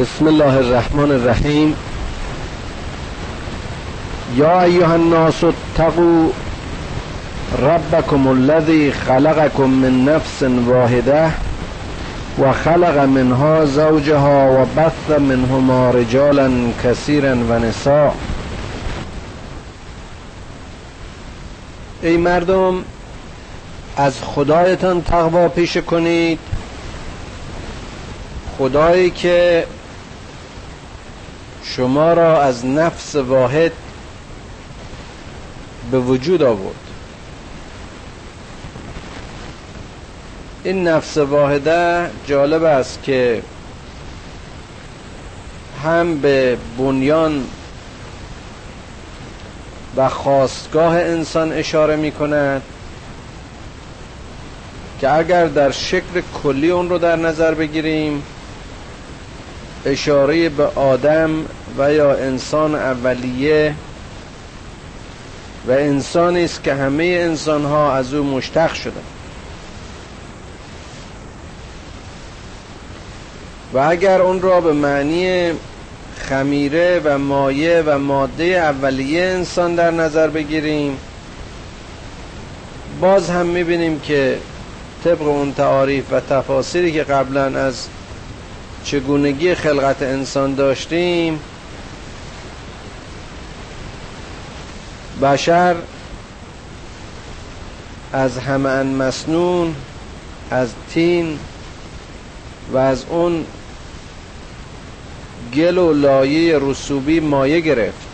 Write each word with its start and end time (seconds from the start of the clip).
بسم 0.00 0.26
الله 0.26 0.56
الرحمن 0.56 1.10
الرحیم. 1.10 1.74
یا 4.36 4.62
ایها 4.62 4.94
الناس 4.94 5.44
اتقوا 5.44 6.28
ربكم 7.62 8.28
الذي 8.28 8.92
خلقكم 8.92 9.70
من 9.70 10.04
نفس 10.04 10.42
واحده 10.42 11.30
وخلق 12.38 13.04
منها 13.04 13.64
زوجها 13.64 14.50
وبث 14.50 15.18
منهما 15.18 15.90
رجالا 15.90 16.70
كثيرا 16.84 17.34
ونساء 17.50 18.14
ای 22.02 22.16
مردم 22.16 22.84
از 23.96 24.14
خدایتان 24.22 25.02
تقوا 25.02 25.48
پیشه 25.48 25.80
کنید. 25.80 26.38
خدایی 28.58 29.10
که 29.10 29.66
شما 31.76 32.12
را 32.12 32.42
از 32.42 32.66
نفس 32.66 33.14
واحد 33.14 33.72
به 35.90 35.98
وجود 35.98 36.42
آورد. 36.42 36.74
این 40.64 40.88
نفس 40.88 41.16
واحده 41.16 42.10
جالب 42.26 42.64
است 42.64 43.02
که 43.02 43.42
هم 45.84 46.18
به 46.18 46.58
بنیان 46.78 47.44
و 49.96 50.08
خواستگاه 50.08 50.94
انسان 50.94 51.52
اشاره 51.52 51.96
می 51.96 52.12
کند 52.12 52.62
که 55.00 55.12
اگر 55.12 55.46
در 55.46 55.70
شکل 55.70 56.22
کلی 56.42 56.70
اون 56.70 56.88
رو 56.88 56.98
در 56.98 57.16
نظر 57.16 57.54
بگیریم 57.54 58.22
اشاره 59.86 60.48
به 60.48 60.64
آدم 60.64 61.30
و 61.78 61.92
یا 61.92 62.14
انسان 62.14 62.74
اولیه 62.74 63.74
و 65.66 65.70
انسانی 65.70 66.44
است 66.44 66.64
که 66.64 66.74
همه 66.74 67.04
انسان 67.04 67.64
ها 67.64 67.92
از 67.94 68.14
او 68.14 68.24
مشتق 68.26 68.74
شده. 68.74 69.00
و 73.74 73.78
اگر 73.78 74.20
اون 74.20 74.42
را 74.42 74.60
به 74.60 74.72
معنی 74.72 75.52
خمیره 76.18 77.00
و 77.04 77.18
مایه 77.18 77.82
و 77.86 77.98
ماده 77.98 78.44
اولیه 78.44 79.22
انسان 79.22 79.74
در 79.74 79.90
نظر 79.90 80.28
بگیریم 80.28 80.98
باز 83.00 83.30
هم 83.30 83.46
می‌بینیم 83.46 84.00
که 84.00 84.38
طبق 85.04 85.22
اون 85.22 85.52
تعاریف 85.52 86.12
و 86.12 86.20
تفاصیلی 86.20 86.92
که 86.92 87.02
قبلا 87.02 87.44
از 87.44 87.86
چگونگی 88.84 89.54
خلقت 89.54 90.02
انسان 90.02 90.54
داشتیم 90.54 91.40
بشر 95.24 95.76
از 98.12 98.38
همه 98.38 98.82
مسنون 98.82 99.74
از 100.50 100.68
تین 100.94 101.38
و 102.72 102.76
از 102.76 103.04
اون 103.08 103.44
گل 105.54 105.78
و 105.78 105.92
لایه 105.92 106.58
رسوبی 106.62 107.20
مایه 107.20 107.60
گرفت. 107.60 108.06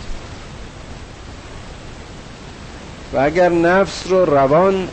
و 3.12 3.18
اگر 3.18 3.48
نفس 3.48 4.06
رو 4.06 4.24
روان 4.24 4.88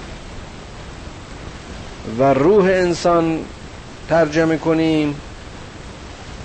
و 2.20 2.24
روح 2.24 2.66
انسان 2.66 3.40
ترجمه 4.10 4.58
کنیم 4.58 5.16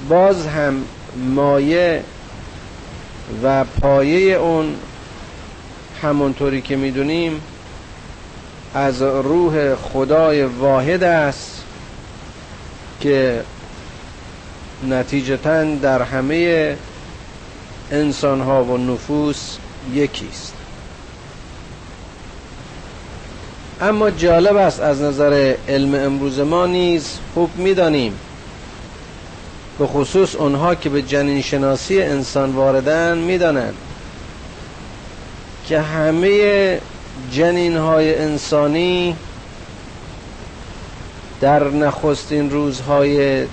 باز 0.08 0.46
هم 0.46 0.84
مایه 1.16 2.04
و 3.42 3.64
پایه 3.64 4.36
اون 4.36 4.74
همونطوری 6.02 6.62
که 6.62 6.76
می‌دونیم 6.76 7.40
از 8.74 9.02
روح 9.02 9.74
خدای 9.74 10.44
واحد 10.44 11.02
است 11.02 11.62
که 13.00 13.42
نتیجتا 14.88 15.64
در 15.64 16.02
همه 16.02 16.76
انسان 17.90 18.40
ها 18.40 18.64
و 18.64 18.78
نفوس 18.78 19.56
یکیست 19.94 20.52
اما 23.80 24.10
جالب 24.10 24.56
است 24.56 24.80
از 24.80 25.02
نظر 25.02 25.54
علم 25.68 25.94
امروز 25.94 26.40
ما 26.40 26.66
نیز 26.66 27.18
خوب 27.34 27.50
می‌دانیم 27.56 28.18
به 29.78 29.86
خصوص 29.86 30.34
اونها 30.34 30.74
که 30.74 30.88
به 30.88 31.02
جنین 31.02 31.42
شناسی 31.42 32.02
انسان 32.02 32.52
واردن 32.52 33.18
می‌دانند. 33.18 33.74
که 35.72 35.80
همه 35.80 36.78
جنین 37.30 37.76
های 37.76 38.18
انسانی 38.18 39.16
در 41.40 41.64
نخستین 41.64 42.50
روزهای 42.50 43.46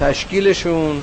تشکیلشون 0.00 1.02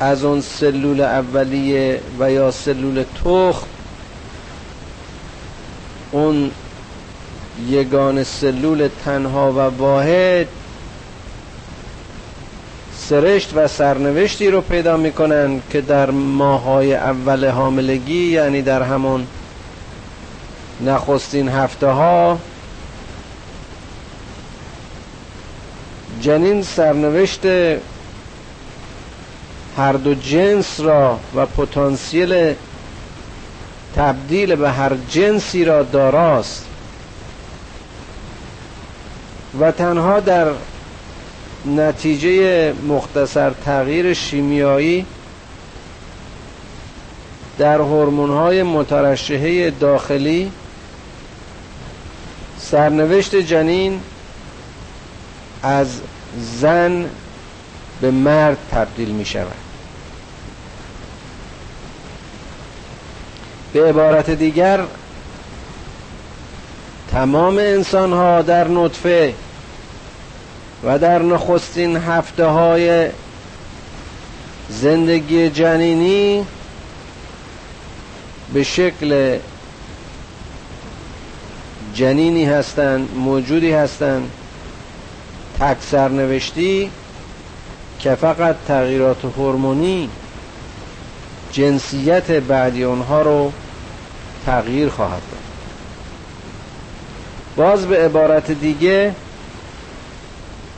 از 0.00 0.24
اون 0.24 0.40
سلول 0.40 1.00
اولیه 1.00 2.00
و 2.18 2.32
یا 2.32 2.50
سلول 2.50 3.04
تخم 3.24 3.66
اون 6.12 6.50
یگان 7.68 8.24
سلول 8.24 8.88
تنها 9.04 9.52
و 9.52 9.58
واحد 9.58 10.48
سرشت 13.08 13.52
و 13.54 13.68
سرنوشتی 13.68 14.50
رو 14.50 14.60
پیدا 14.60 14.96
می‌کنن 14.96 15.60
که 15.70 15.80
در 15.80 16.10
ماهای 16.10 16.94
اول 16.94 17.48
حاملگی 17.48 18.30
یعنی 18.30 18.62
در 18.62 18.82
همون 18.82 19.26
نخستین 20.80 21.48
هفته 21.48 21.86
ها 21.86 22.38
جنین 26.20 26.62
سرنوشت 26.62 27.46
هر 29.76 29.92
دو 29.92 30.14
جنس 30.14 30.80
را 30.80 31.18
و 31.36 31.46
پتانسیل 31.46 32.54
تبدیل 33.96 34.54
به 34.54 34.70
هر 34.70 34.92
جنسی 35.10 35.64
را 35.64 35.82
داراست. 35.82 36.64
و 39.60 39.72
تنها 39.72 40.20
در 40.20 40.46
نتیجه 41.66 42.72
مختصر 42.72 43.50
تغییر 43.50 44.14
شیمیایی 44.14 45.06
در 47.58 47.80
های 47.80 48.62
مترشحه 48.62 49.70
داخلی 49.70 50.52
سرنوشت 52.58 53.36
جنین 53.36 54.00
از 55.62 56.00
زن 56.60 57.06
به 58.00 58.10
مرد 58.10 58.56
تبدیل 58.70 59.08
می 59.08 59.24
شود. 59.24 59.52
به 63.72 63.88
عبارت 63.88 64.30
دیگر 64.30 64.80
تمام 67.10 67.58
انسان 67.58 68.12
ها 68.12 68.42
در 68.42 68.68
نطفه 68.68 69.34
و 70.84 70.98
در 70.98 71.22
نخستین 71.22 71.96
هفته 71.96 72.44
های 72.44 73.08
زندگی 74.68 75.50
جنینی 75.50 76.46
به 78.52 78.62
شکل 78.62 79.38
جنینی 81.94 82.44
هستند 82.44 83.08
موجودی 83.14 83.72
هستند 83.72 84.30
تک 85.60 85.76
سرنوشتی 85.90 86.90
که 87.98 88.14
فقط 88.14 88.56
تغییرات 88.68 89.24
هورمونی 89.24 90.08
جنسیت 91.52 92.30
بعدی 92.30 92.84
اونها 92.84 93.22
رو 93.22 93.52
تغییر 94.46 94.88
خواهد 94.88 95.22
داد. 95.30 95.40
باز 97.56 97.86
به 97.86 98.04
عبارت 98.04 98.50
دیگه 98.50 99.14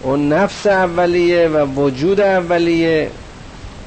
اون 0.02 0.28
نفس 0.28 0.66
اولیه 0.66 1.48
و 1.48 1.66
وجود 1.66 2.20
اولیه 2.20 3.10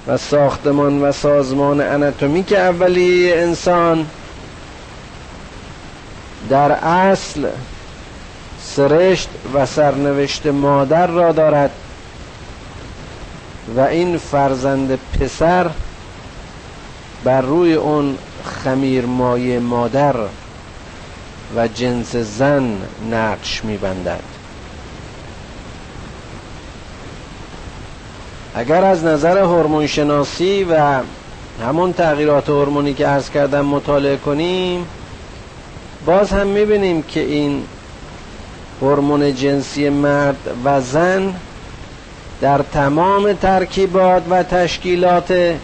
و 0.08 0.18
ساختمان 0.18 1.02
و 1.02 1.12
سازمان 1.12 1.82
اناتومیک 1.82 2.54
اولیه 2.54 3.36
انسان 3.36 4.06
در 6.50 6.72
اصل 6.72 7.48
سرشت 8.62 9.30
و 9.54 9.66
سرنوشت 9.66 10.48
مادر 10.48 11.08
را 11.08 11.32
دارد 11.32 11.72
و 13.76 13.80
این 13.80 14.18
فرزند 14.18 15.00
پسر 15.20 15.70
بر 17.24 17.42
روی 17.42 17.74
اون 17.74 18.18
خمیر 18.46 19.06
مایه 19.06 19.60
مادر 19.60 20.16
و 21.56 21.68
جنس 21.68 22.16
زن 22.16 22.78
نقش 23.12 23.66
میبندد. 23.66 24.43
اگر 28.56 28.84
از 28.84 29.04
نظر 29.04 29.38
هورمون 29.38 29.88
شناسی 29.88 30.64
و 30.64 31.02
همون 31.64 31.94
تغییرات 31.94 32.50
هورمونی 32.50 32.94
که 32.94 33.08
عرض 33.08 33.30
کردم 33.30 33.66
مطالعه 33.66 34.18
کنیم 34.18 34.86
باز 36.06 36.32
هم 36.32 36.48
می‌بینیم 36.48 37.02
که 37.02 37.20
این 37.20 37.64
هورمون 38.82 39.36
جنسی 39.36 39.90
مرد 39.90 40.38
و 40.66 40.82
زن 40.82 41.34
در 42.42 42.58
تمام 42.58 43.34
ترکیبات 43.34 44.24
و 44.30 44.44
تشکیلات 44.44 45.56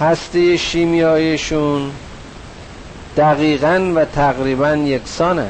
هستی 0.00 0.58
شیمیاییشون 0.58 1.90
دقیقا 3.16 3.92
و 3.96 4.04
تقریبا 4.04 4.76
یکسانه 4.76 5.46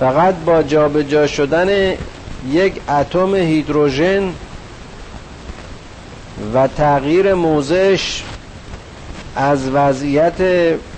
فقط 0.00 0.34
با 0.34 0.62
جابجا 0.62 1.02
جا 1.02 1.26
شدن 1.26 1.96
یک 2.50 2.90
اتم 2.90 3.34
هیدروژن 3.34 4.32
و 6.54 6.68
تغییر 6.68 7.34
موضعش 7.34 8.22
از 9.36 9.68
وضعیت 9.68 10.36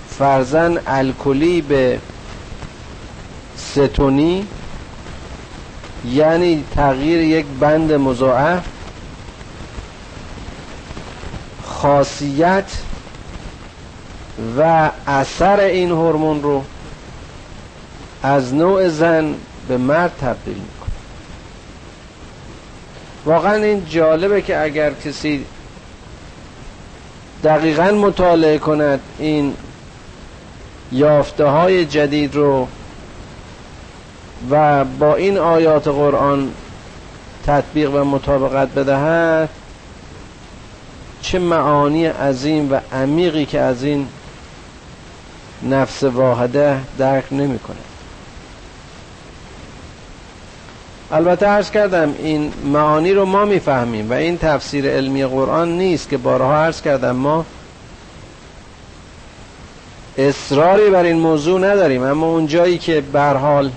فرزن 0.09 0.77
الکلی 0.87 1.61
به 1.61 1.99
ستونی 3.57 4.47
یعنی 6.05 6.63
تغییر 6.75 7.21
یک 7.21 7.45
بند 7.59 7.91
مضاعف. 7.93 8.63
خاصیت 11.63 12.71
و 14.57 14.89
اثر 15.07 15.59
این 15.59 15.91
هورمون 15.91 16.43
رو 16.43 16.63
از 18.23 18.53
نوع 18.53 18.89
زن 18.89 19.35
به 19.67 19.77
مرد 19.77 20.11
تبدیل 20.21 20.61
واقعا 23.29 23.55
این 23.55 23.85
جالبه 23.85 24.41
که 24.41 24.61
اگر 24.61 24.93
کسی 24.93 25.45
دقیقا 27.43 27.91
مطالعه 27.91 28.57
کند 28.57 28.99
این 29.19 29.53
یافته 30.91 31.45
های 31.45 31.85
جدید 31.85 32.35
رو 32.35 32.67
و 34.49 34.85
با 34.85 35.15
این 35.15 35.37
آیات 35.37 35.87
قرآن 35.87 36.51
تطبیق 37.45 37.93
و 37.93 38.03
مطابقت 38.03 38.67
بدهد 38.67 39.49
چه 41.21 41.39
معانی 41.39 42.05
عظیم 42.05 42.71
و 42.71 42.79
عمیقی 42.93 43.45
که 43.45 43.59
از 43.59 43.83
این 43.83 44.07
نفس 45.63 46.03
واحده 46.03 46.77
درک 46.97 47.25
نمی‌کنه 47.31 47.88
البته 51.11 51.45
عرض 51.45 51.71
کردم 51.71 52.15
این 52.19 52.53
معانی 52.63 53.13
رو 53.13 53.25
ما 53.25 53.45
می‌فهمیم 53.45 54.09
و 54.09 54.13
این 54.13 54.37
تفسیر 54.37 54.89
علمی 54.89 55.25
قرآن 55.25 55.77
نیست 55.77 56.09
که 56.09 56.17
بارها 56.17 56.55
عرض 56.55 56.81
کردم 56.81 57.11
ما 57.11 57.45
اصراری 60.17 60.89
بر 60.89 61.03
این 61.03 61.19
موضوع 61.19 61.59
نداریم. 61.59 62.03
اما 62.03 62.27
اون 62.27 62.47
جایی 62.47 62.77
که 62.77 63.03
حال 63.13 63.71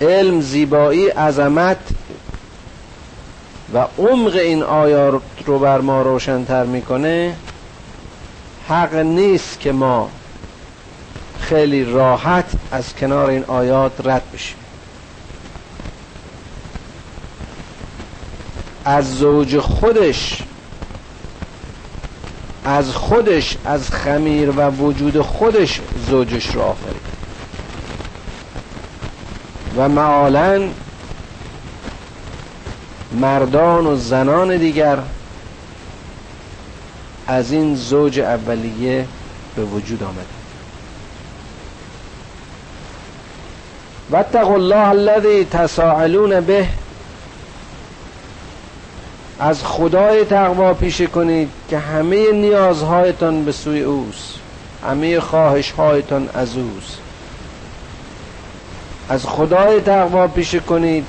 علم 0.00 0.40
زیبایی 0.40 1.08
عظمت 1.08 1.76
و 3.74 3.86
عمق 3.98 4.34
این 4.34 4.62
آیات 4.62 5.22
رو 5.46 5.58
بر 5.58 5.80
ما 5.80 6.02
روشنتر 6.02 6.64
می‌کنه 6.64 7.34
حق 8.68 8.94
نیست 8.94 9.60
که 9.60 9.72
ما 9.72 10.10
خیلی 11.40 11.84
راحت 11.84 12.50
از 12.72 12.94
کنار 12.94 13.30
این 13.30 13.44
آیات 13.44 13.92
رد 14.04 14.22
بشیم. 14.34 14.56
از 18.88 19.18
زوج 19.18 19.58
خودش 19.58 20.42
از 22.64 22.92
خودش 22.92 23.56
از 23.64 23.90
خمیر 23.90 24.50
و 24.50 24.70
وجود 24.70 25.20
خودش 25.20 25.80
زوجش 26.08 26.46
رو 26.54 26.60
آفرید. 26.60 27.08
و 29.76 29.88
معالا 29.88 30.68
مردان 33.12 33.86
و 33.86 33.96
زنان 33.96 34.56
دیگر 34.56 34.98
از 37.26 37.52
این 37.52 37.74
زوج 37.74 38.20
اولیه 38.20 39.06
به 39.56 39.64
وجود 39.64 40.02
آمده 40.02 40.24
واتقوا 44.10 44.54
الله 44.54 44.88
الذي 44.88 45.44
تساءلون 45.44 46.40
به 46.40 46.68
از 49.40 49.64
خدای 49.64 50.24
تقوا 50.24 50.74
پیشه 50.74 51.06
کنید 51.06 51.48
که 51.70 51.78
همه 51.78 52.32
نیازهایتان 52.32 53.44
به 53.44 53.52
سوی 53.52 53.80
اوست. 53.80 54.34
همه 54.86 55.20
خواهشهایتان 55.20 56.28
از 56.34 56.56
اوست. 56.56 56.98
از 59.08 59.26
خدای 59.26 59.80
تقوا 59.80 60.26
پیشه 60.26 60.60
کنید 60.60 61.04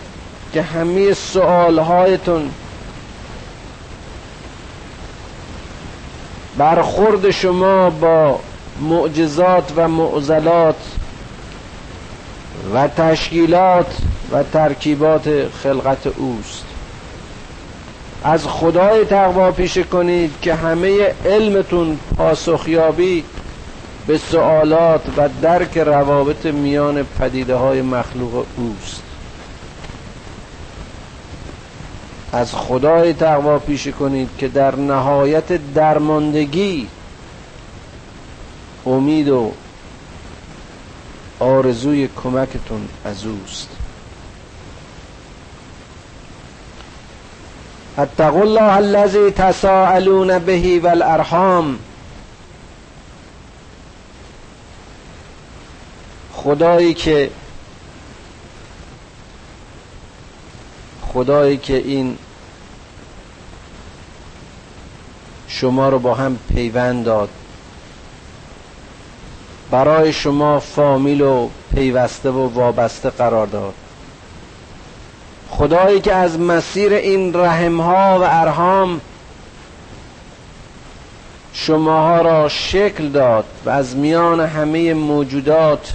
که 0.54 0.62
همه 0.62 1.14
سوالهایتون 1.14 2.50
برخورد 6.58 7.32
شما 7.32 7.90
با 7.90 8.40
معجزات 8.82 9.74
و 9.76 9.88
معضلات 9.88 10.76
و 12.74 12.88
تشکیلات 12.88 13.98
و 14.32 14.44
ترکیبات 14.44 15.48
خلقت 15.64 16.08
اوست. 16.08 16.69
از 18.24 18.48
خدای 18.48 19.06
تقوا 19.06 19.52
پیشه 19.52 19.84
کنید 19.84 20.32
که 20.42 20.56
همه 20.56 21.14
علمتون 21.26 22.00
پاسخیابی 22.18 23.24
به 24.08 24.18
سوالات 24.18 25.02
و 25.18 25.30
درک 25.42 25.78
روابط 25.78 26.46
میان 26.46 27.04
پدیده 27.04 27.56
های 27.56 27.82
مخلوق 27.82 28.46
اوست. 28.58 29.04
از 32.32 32.54
خدای 32.56 33.14
تقوا 33.14 33.60
پیشه 33.60 33.92
کنید 33.92 34.30
که 34.38 34.48
در 34.48 34.76
نهایت 34.76 35.74
درماندگی 35.74 36.88
امید 38.86 39.30
و 39.30 39.52
آرزوی 41.40 42.10
کمکتون 42.24 42.88
از 43.06 43.26
اوست. 43.26 43.79
اتقوا 48.00 48.42
الله 48.42 48.78
الذي 48.78 49.32
تساءلون 49.32 50.40
به 50.40 50.80
والارحام. 50.84 51.80
خدایی 56.34 56.94
که 56.94 57.32
خدایی 61.14 61.58
که 61.58 61.78
این 61.78 62.18
شما 65.48 65.90
رو 65.90 66.00
با 66.00 66.16
هم 66.16 66.40
پیوند 66.54 67.06
داد. 67.06 67.30
برای 69.72 70.14
شما 70.14 70.60
فامیل 70.60 71.22
و 71.22 71.50
پیوسته 71.76 72.30
و 72.30 72.54
وابسته 72.54 73.10
قرار 73.10 73.48
داد. 73.48 73.74
خدایی 75.60 76.02
که 76.02 76.14
از 76.14 76.40
مسیر 76.40 76.94
این 76.94 77.34
رحمها 77.34 78.20
و 78.20 78.24
ارهام 78.24 79.02
شماها 81.54 82.22
را 82.22 82.50
شکل 82.50 83.10
داد 83.10 83.46
و 83.66 83.70
از 83.70 83.96
میان 83.96 84.40
همه 84.40 84.94
موجودات 84.94 85.94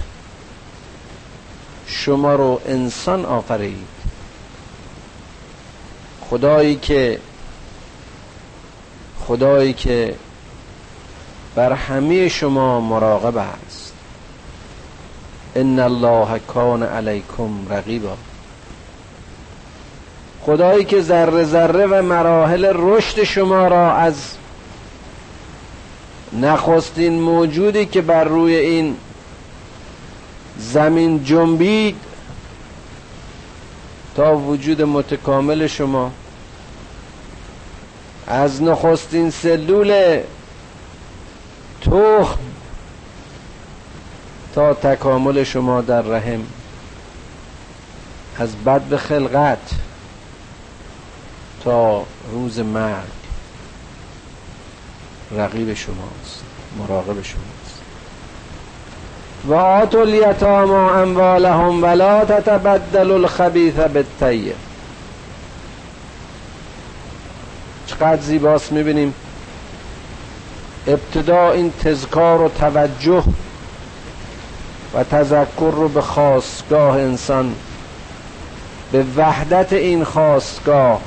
شما 1.87 2.35
رو 2.35 2.61
انسان 2.65 3.25
آفرید. 3.25 3.87
خدایی 6.29 6.75
که 6.75 7.19
خدایی 9.27 9.73
که 9.73 10.15
بر 11.55 11.73
همه 11.73 12.29
شما 12.29 12.79
مراقب 12.81 13.37
است. 13.37 13.93
ان 15.55 15.79
الله 15.79 16.39
کان 16.39 16.83
علیکم 16.83 17.49
رقیبا. 17.69 18.17
خدایی 20.45 20.85
که 20.85 21.01
ذره 21.01 21.43
ذره 21.43 21.87
و 21.87 22.01
مراحل 22.01 22.71
رشد 22.73 23.23
شما 23.23 23.67
را 23.67 23.93
از 23.93 24.15
نخستین 26.33 27.21
موجودی 27.21 27.85
که 27.85 28.01
بر 28.01 28.23
روی 28.23 28.55
این 28.55 28.95
زمین 30.57 31.23
جنبید 31.23 31.95
تا 34.15 34.37
وجود 34.37 34.81
متکامل 34.81 35.67
شما 35.67 36.11
از 38.27 38.63
نخستین 38.63 39.29
سلول 39.29 40.21
تخم 41.81 42.39
تا 44.55 44.73
تکامل 44.73 45.43
شما 45.43 45.81
در 45.81 46.01
رحم. 46.01 46.41
از 48.37 48.55
بد 48.55 48.81
به 48.81 48.97
خلقت. 48.97 49.59
تا 51.65 52.03
روز 52.31 52.59
مرگ 52.59 53.15
رقیب 55.37 55.73
شماست 55.73 56.43
مراقب 56.79 57.21
شماست. 57.21 57.81
و 59.47 59.53
آتوا 59.53 60.01
الیتاما 60.01 60.91
اموالهم 60.91 61.83
ولا 61.83 62.25
تتبدل 62.25 63.11
الخبیث 63.11 63.73
بالطیب. 63.73 64.55
چقدر 67.87 68.21
زیباست 68.21 68.71
می‌بینیم. 68.71 69.13
ابتدا 70.87 71.51
این 71.51 71.73
تذکار 71.83 72.41
و 72.41 72.49
توجه 72.49 73.23
و 74.93 75.03
تذکر 75.03 75.71
رو 75.71 75.87
به 75.87 76.01
خواستگاه 76.01 76.95
انسان 76.95 77.55
به 78.91 79.05
وحدت 79.17 79.73
این 79.73 80.03
خواستگاه 80.03 81.01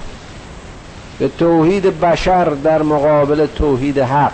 به 1.19 1.29
توحید 1.29 2.01
بشر 2.01 2.45
در 2.45 2.83
مقابل 2.83 3.47
توحید 3.47 3.99
حق 3.99 4.33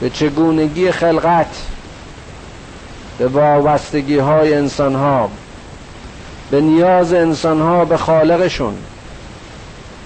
به 0.00 0.10
چگونگی 0.10 0.90
خلقت 0.90 1.56
به 3.18 3.28
وابستگی 3.28 4.18
های 4.18 4.54
انسان 4.54 4.94
ها 4.94 5.30
به 6.50 6.60
نیاز 6.60 7.12
انسان 7.12 7.60
ها 7.60 7.84
به 7.84 7.96
خالقشون 7.96 8.74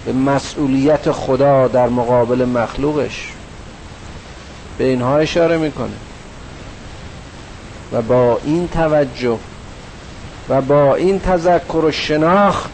به 0.04 0.12
مسئولیت 0.12 1.12
خدا 1.12 1.68
در 1.68 1.88
مقابل 1.88 2.44
مخلوقش. 2.44 3.32
به 4.78 4.85
اینها 4.85 5.18
اشاره 5.18 5.59
می‌کنه. 5.59 5.97
و 7.92 8.02
با 8.02 8.38
این 8.44 8.68
توجه 8.68 9.38
و 10.49 10.61
با 10.61 10.94
این 10.94 11.20
تذکر 11.20 11.85
و 11.85 11.92
شناخت 11.92 12.70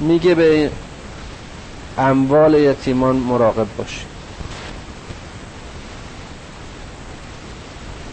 میگه 0.00 0.34
به 0.34 0.70
اموال 1.98 2.54
یتیمان 2.54 3.16
مراقب 3.16 3.66
باشید 3.78 4.10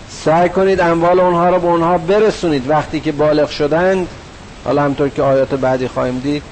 سعی 0.10 0.50
کنید 0.50 0.82
اموال 0.82 1.20
اونها 1.20 1.50
رو 1.50 1.60
به 1.60 1.68
اونها 1.68 1.98
برسونید. 1.98 2.70
وقتی 2.70 3.00
که 3.00 3.12
بالغ 3.12 3.50
شدند 3.50 4.08
حالا 4.66 4.84
همطور 4.84 5.10
که 5.10 5.22
آیات 5.22 5.54
بعدی 5.56 5.88
خواهیم 5.88 6.20
دید 6.20 6.44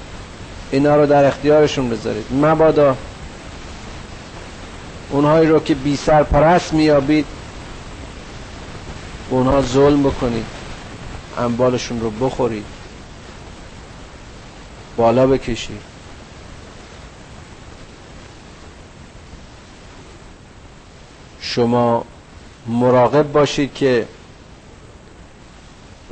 اینا 0.70 0.96
رو 0.96 1.06
در 1.06 1.24
اختیارشون 1.24 1.90
بذارید. 1.90 2.24
مبادا 2.42 2.96
اونهایی 5.10 5.48
رو 5.48 5.60
که 5.60 5.74
بی 5.74 5.96
سر 5.96 6.22
پرست 6.22 6.72
میابید 6.74 7.26
اونها 9.30 9.62
ظلم 9.62 10.02
بکنید 10.02 10.46
اموالشون 11.38 12.00
رو 12.00 12.10
بخورید. 12.10 12.75
بالا 14.96 15.26
بکشید 15.26 15.80
شما 21.40 22.04
مراقب 22.66 23.32
باشید 23.32 23.74
که 23.74 24.06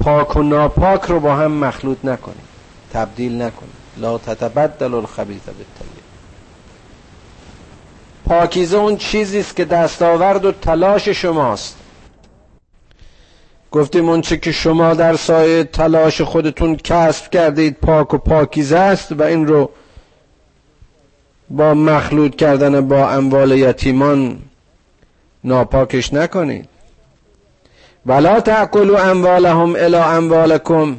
پاک 0.00 0.36
و 0.36 0.42
ناپاک 0.42 1.02
رو 1.02 1.20
با 1.20 1.36
هم 1.36 1.52
مخلوط 1.52 1.98
نکنید. 2.04 2.54
تبدیل 2.92 3.42
نکنید. 3.42 3.74
لا 3.96 4.18
تتبدل 4.18 4.94
الخبیث 4.94 5.42
بالطیب. 5.46 6.04
پاکیزه 8.26 8.76
اون 8.76 8.96
چیزی 8.96 9.40
است 9.40 9.56
که 9.56 9.64
دستاورد 9.64 10.44
و 10.44 10.52
تلاش 10.52 11.08
شماست. 11.08 11.76
گفتیم 13.74 14.20
چه 14.20 14.36
که 14.36 14.52
شما 14.52 14.94
در 14.94 15.16
سایه 15.16 15.64
تلاش 15.64 16.20
خودتون 16.20 16.76
کسب 16.76 17.30
کردید 17.30 17.76
پاک 17.80 18.14
و 18.14 18.18
پاکیزه 18.18 18.78
است 18.78 19.12
و 19.12 19.22
این 19.22 19.46
رو 19.46 19.70
با 21.50 21.74
مخلوط 21.74 22.36
کردن 22.36 22.88
با 22.88 23.10
اموال 23.10 23.52
یتیمان 23.52 24.38
ناپاکش 25.44 26.12
نکنید. 26.12 26.68
ولا 28.06 28.40
تعقلوا 28.40 29.02
اموالهم 29.02 29.74
الى 29.76 29.96
اموالکم. 29.96 30.96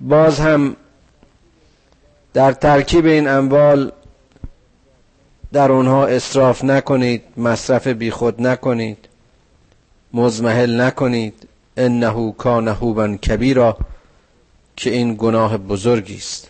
باز 0.00 0.40
هم 0.40 0.76
در 2.34 2.52
ترکیب 2.52 3.06
این 3.06 3.28
اموال 3.28 3.92
در 5.52 5.72
اونها 5.72 6.06
اصراف 6.06 6.64
نکنید 6.64 7.22
مصرف 7.36 7.86
بیخود 7.86 8.42
نکنید. 8.46 9.05
مزمحل 10.12 10.80
نکنید. 10.80 11.48
انه 11.76 12.34
کان 12.38 12.68
هوبا 12.68 13.16
کبیرا 13.16 13.76
که 14.76 14.90
این 14.90 15.14
گناه 15.14 15.56
بزرگی 15.58 16.16
است. 16.16 16.48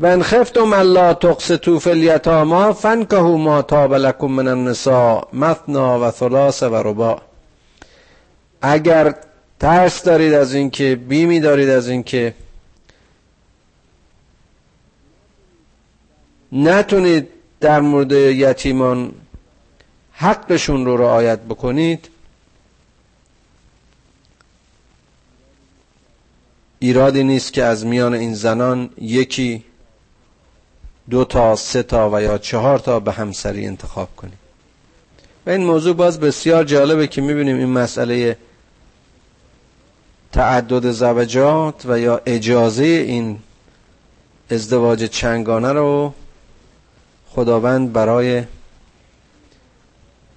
و 0.00 0.06
ان 0.06 0.22
خفتم 0.22 0.72
الا 0.72 1.14
تقسطوا 1.14 1.78
فی 1.78 1.90
الیتاما 1.90 2.72
فانکحوا 2.72 3.36
ما 3.36 3.62
تاب 3.62 3.94
لکم 3.94 4.26
من 4.26 4.48
النساء 4.48 5.28
مثنا 5.32 6.08
و 6.08 6.10
ثلاث 6.10 6.62
و 6.62 7.16
اگر 8.62 9.14
ترس 9.60 10.02
دارید 10.02 10.32
از 10.34 10.54
اینکه 10.54 10.96
بیمی 11.08 11.40
دارید 11.40 11.68
از 11.68 11.88
اینکه 11.88 12.34
نتونید 16.52 17.28
در 17.60 17.80
مورد 17.80 18.12
یتیمان 18.12 19.12
حقشون 20.12 20.84
رو 20.84 20.96
رعایت 20.96 21.38
بکنید 21.40 22.08
ایرادی 26.82 27.24
نیست 27.24 27.52
که 27.52 27.64
از 27.64 27.86
میان 27.86 28.14
این 28.14 28.34
زنان 28.34 28.90
یکی 29.00 29.64
دو 31.10 31.24
تا 31.24 31.56
سه 31.56 31.82
تا 31.82 32.10
و 32.12 32.22
یا 32.22 32.38
چهار 32.38 32.78
تا 32.78 33.00
به 33.00 33.12
همسری 33.12 33.66
انتخاب 33.66 34.16
کنید 34.16 34.38
و 35.46 35.50
این 35.50 35.64
موضوع 35.64 35.94
باز 35.94 36.20
بسیار 36.20 36.64
جالبه 36.64 37.06
که 37.06 37.20
می‌بینیم 37.20 37.56
این 37.56 37.68
مسئله 37.68 38.36
تعدد 40.32 40.90
زوجات 40.90 41.82
و 41.86 41.98
یا 41.98 42.20
اجازه 42.26 42.84
این 42.84 43.38
ازدواج 44.50 45.04
چنگانه 45.04 45.72
رو 45.72 46.14
خداوند 47.28 47.92
برای 47.92 48.44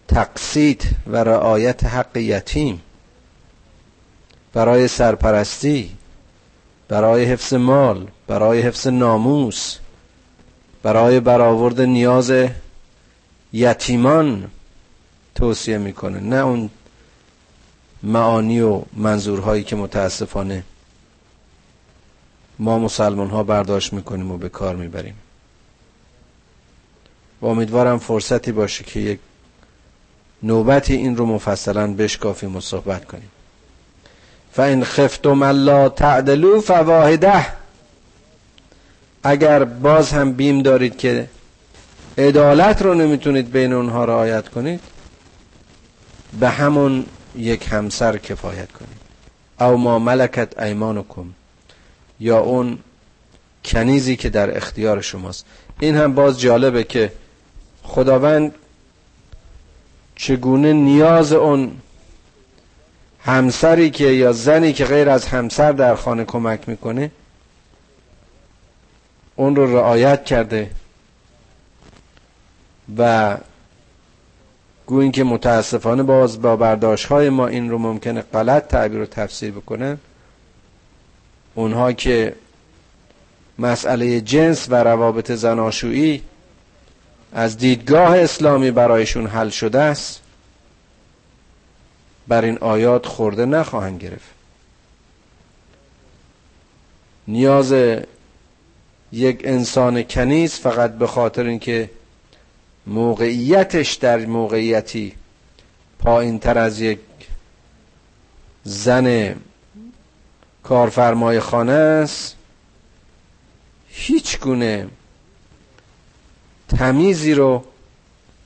تقصید 0.08 0.90
و 1.08 1.16
رعایت 1.18 1.84
حق 1.84 2.18
یتیم 2.18 2.82
برای 4.54 4.88
سرپرستی 4.88 5.92
برای 6.94 7.26
حفظ 7.26 7.54
مال 7.54 8.08
برای 8.28 8.62
حفظ 8.62 8.88
ناموس 8.88 9.78
برای 10.84 11.20
برآورد 11.20 11.82
نیاز 11.82 12.34
یتیمان 13.54 14.52
توصیه 15.36 15.78
می‌کنه. 15.78 16.20
نه 16.20 16.36
اون 16.36 16.70
معانی 18.04 18.62
و 18.62 18.82
منظورهایی 18.94 19.64
که 19.64 19.76
متاسفانه 19.76 20.64
ما 22.60 22.80
مسلمان 22.80 23.30
ها 23.30 23.44
برداشت 23.44 23.94
می‌کنیم 23.94 24.32
و 24.32 24.38
به 24.38 24.50
کار 24.50 24.76
می‌بریم. 24.76 25.16
و 27.42 27.46
امیدوارم 27.46 28.00
فرصتی 28.00 28.52
باشه 28.52 28.84
که 28.84 29.00
یک 29.00 29.20
نوبتی 30.44 30.96
این 30.96 31.18
رو 31.18 31.26
مفصلا 31.26 31.94
بشکافیم 31.94 32.56
و 32.56 32.62
صحبت 32.62 33.06
کنیم. 33.06 33.30
فان 34.54 34.84
خفتم 34.84 35.44
الله 35.44 35.90
تعدلو 35.90 36.62
فواحده 36.62 37.46
اگر 39.24 39.64
باز 39.64 40.12
هم 40.12 40.34
بیم 40.34 40.62
دارید 40.62 40.98
که 40.98 41.28
عدالت 42.18 42.82
رو 42.82 42.94
نمی‌تونید 42.94 43.52
بین 43.52 43.74
اونها 43.74 44.06
رعایت 44.06 44.50
کنید 44.50 44.80
به 46.40 46.50
همون 46.50 47.06
یک 47.36 47.68
همسر 47.72 48.18
کفایت 48.18 48.72
کنید. 48.72 49.04
او 49.60 49.78
ما 49.78 50.00
ملکت 50.00 50.60
ایمانکم. 50.60 51.26
یا 52.20 52.40
اون 52.40 52.80
کنیزی 53.66 54.16
که 54.16 54.30
در 54.30 54.58
اختیار 54.58 55.02
شماست. 55.02 55.46
این 55.80 55.96
هم 55.96 56.14
باز 56.16 56.40
جالبه 56.40 56.84
که 56.84 57.12
خداوند 57.84 58.56
چگونه 60.16 60.74
نیاز 60.74 61.34
اون 61.34 61.72
همسری 63.26 63.90
که 63.90 64.08
یا 64.08 64.32
زنی 64.32 64.74
که 64.74 64.86
غیر 64.86 65.10
از 65.10 65.26
همسر 65.28 65.72
در 65.72 65.96
خانه 65.96 66.26
کمک 66.26 66.70
می‌کنه 66.70 67.12
اون 69.36 69.56
رو 69.56 69.78
رعایت 69.78 70.26
کرده 70.26 70.72
و 72.98 73.38
گوین 74.86 75.12
که 75.12 75.24
متاسفانه 75.24 76.04
باز 76.04 76.42
با 76.42 76.56
برداشت 76.56 77.06
های 77.06 77.30
ما 77.30 77.48
این 77.48 77.70
رو 77.70 77.78
ممکنه 77.78 78.22
غلط 78.22 78.68
تعبیر 78.68 79.00
و 79.00 79.06
تفسیر 79.06 79.52
بکنن 79.52 79.98
اونها 81.56 81.92
که 81.94 82.36
مسئله 83.60 84.22
جنس 84.22 84.68
و 84.70 84.76
روابط 84.76 85.32
زناشویی 85.32 86.22
از 87.34 87.58
دیدگاه 87.58 88.18
اسلامی 88.18 88.72
برایشون 88.72 89.28
حل 89.28 89.50
شده 89.50 89.80
است. 89.80 90.23
بر 92.28 92.46
این 92.46 92.58
آیات 92.58 93.06
خورده 93.06 93.46
نخواهند 93.46 94.02
گرفت. 94.02 94.34
نیاز 97.28 97.74
یک 99.12 99.42
انسان 99.44 100.04
کنیز 100.04 100.54
فقط 100.54 100.92
به 100.94 101.08
خاطر 101.08 101.44
اینکه 101.44 101.90
موقعیتش 102.88 103.94
در 103.94 104.26
موقعیتی 104.26 105.14
پایین 106.00 106.40
تر 106.40 106.58
از 106.58 106.82
یک 106.82 107.00
زن 108.64 109.36
کارفرمای 110.64 111.40
خانه 111.40 111.72
است 111.72 112.36
هیچ 113.90 114.40
گونه 114.40 114.88
تمیزی 116.78 117.34
رو 117.34 117.64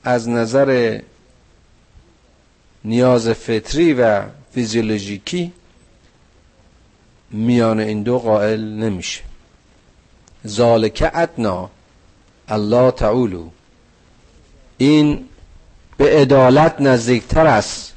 از 0.04 0.28
نظر 0.28 1.00
نیاز 2.88 3.28
فطری 3.28 3.92
و 3.92 4.22
فیزیولوژیکی 4.54 5.52
میان 7.30 7.80
این 7.80 8.02
دو 8.02 8.18
قائل 8.18 8.60
نمیشه. 8.60 9.20
ذالک 10.46 11.10
ادنا 11.14 11.70
الله 12.48 12.90
تعولو 12.90 13.48
این 14.78 15.28
به 15.96 16.20
عدالت 16.20 16.80
نزدیکتر 16.80 17.46
است 17.46 17.92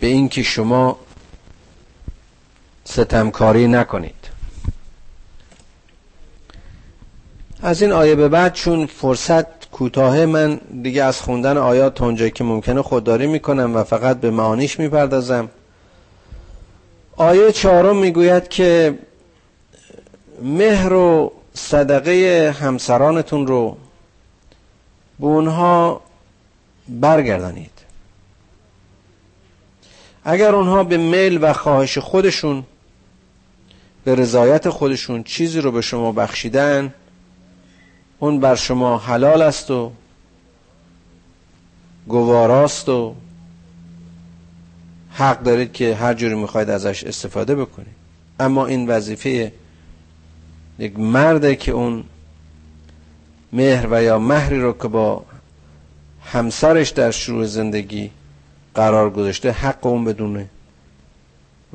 به 0.00 0.06
اینکه 0.06 0.42
شما 0.42 0.98
ستمکاری 2.84 3.66
نکنید. 3.68 4.28
از 7.62 7.82
این 7.82 7.92
آیه 7.92 8.14
به 8.14 8.28
بعد 8.28 8.52
چون 8.52 8.86
فرصت 8.86 9.57
کوتاه 9.78 10.26
من 10.26 10.60
دیگه 10.82 11.04
از 11.04 11.20
خوندن 11.20 11.56
آیات 11.56 12.02
اونجایی 12.02 12.30
که 12.30 12.44
ممکنه 12.44 12.82
خودداری 12.82 13.26
می‌کنم 13.26 13.76
و 13.76 13.84
فقط 13.84 14.20
به 14.20 14.30
معانیش 14.30 14.78
می‌پردازم. 14.78 15.48
آیه 17.16 17.52
چهارم 17.52 17.96
می‌گوید 17.96 18.48
که 18.48 18.98
مهر 20.42 20.92
و 20.92 21.32
صدقه 21.54 22.54
همسرانتون 22.60 23.46
رو 23.46 23.76
به 25.20 25.26
اونها 25.26 26.00
برگردانید. 26.88 27.72
اگر 30.24 30.54
اونها 30.54 30.84
به 30.84 30.96
میل 30.96 31.38
و 31.42 31.52
خواهش 31.52 31.98
خودشون 31.98 32.64
به 34.04 34.14
رضایت 34.14 34.68
خودشون 34.68 35.22
چیزی 35.22 35.60
رو 35.60 35.72
به 35.72 35.80
شما 35.80 36.12
بخشیدن 36.12 36.94
اون 38.18 38.40
بر 38.40 38.54
شما 38.54 38.98
حلال 38.98 39.42
است 39.42 39.70
و 39.70 39.92
گواراست 42.08 42.88
و 42.88 43.14
حق 45.10 45.42
دارید 45.42 45.72
که 45.72 45.94
هر 45.94 46.14
جوری 46.14 46.34
می‌خواید 46.34 46.70
ازش 46.70 47.04
استفاده 47.04 47.54
بکنید. 47.54 47.98
اما 48.40 48.66
این 48.66 48.88
وظیفه 48.88 49.52
یک 50.78 50.98
مرده 50.98 51.56
که 51.56 51.72
اون 51.72 52.04
مهر 53.52 53.86
و 53.90 54.02
یا 54.02 54.18
مهری 54.18 54.60
رو 54.60 54.72
که 54.72 54.88
با 54.88 55.24
همسرش 56.24 56.88
در 56.88 57.10
شروع 57.10 57.46
زندگی 57.46 58.10
قرار 58.74 59.10
گذاشته 59.10 59.50
حق 59.50 59.86
اون 59.86 60.04
بدونه 60.04 60.48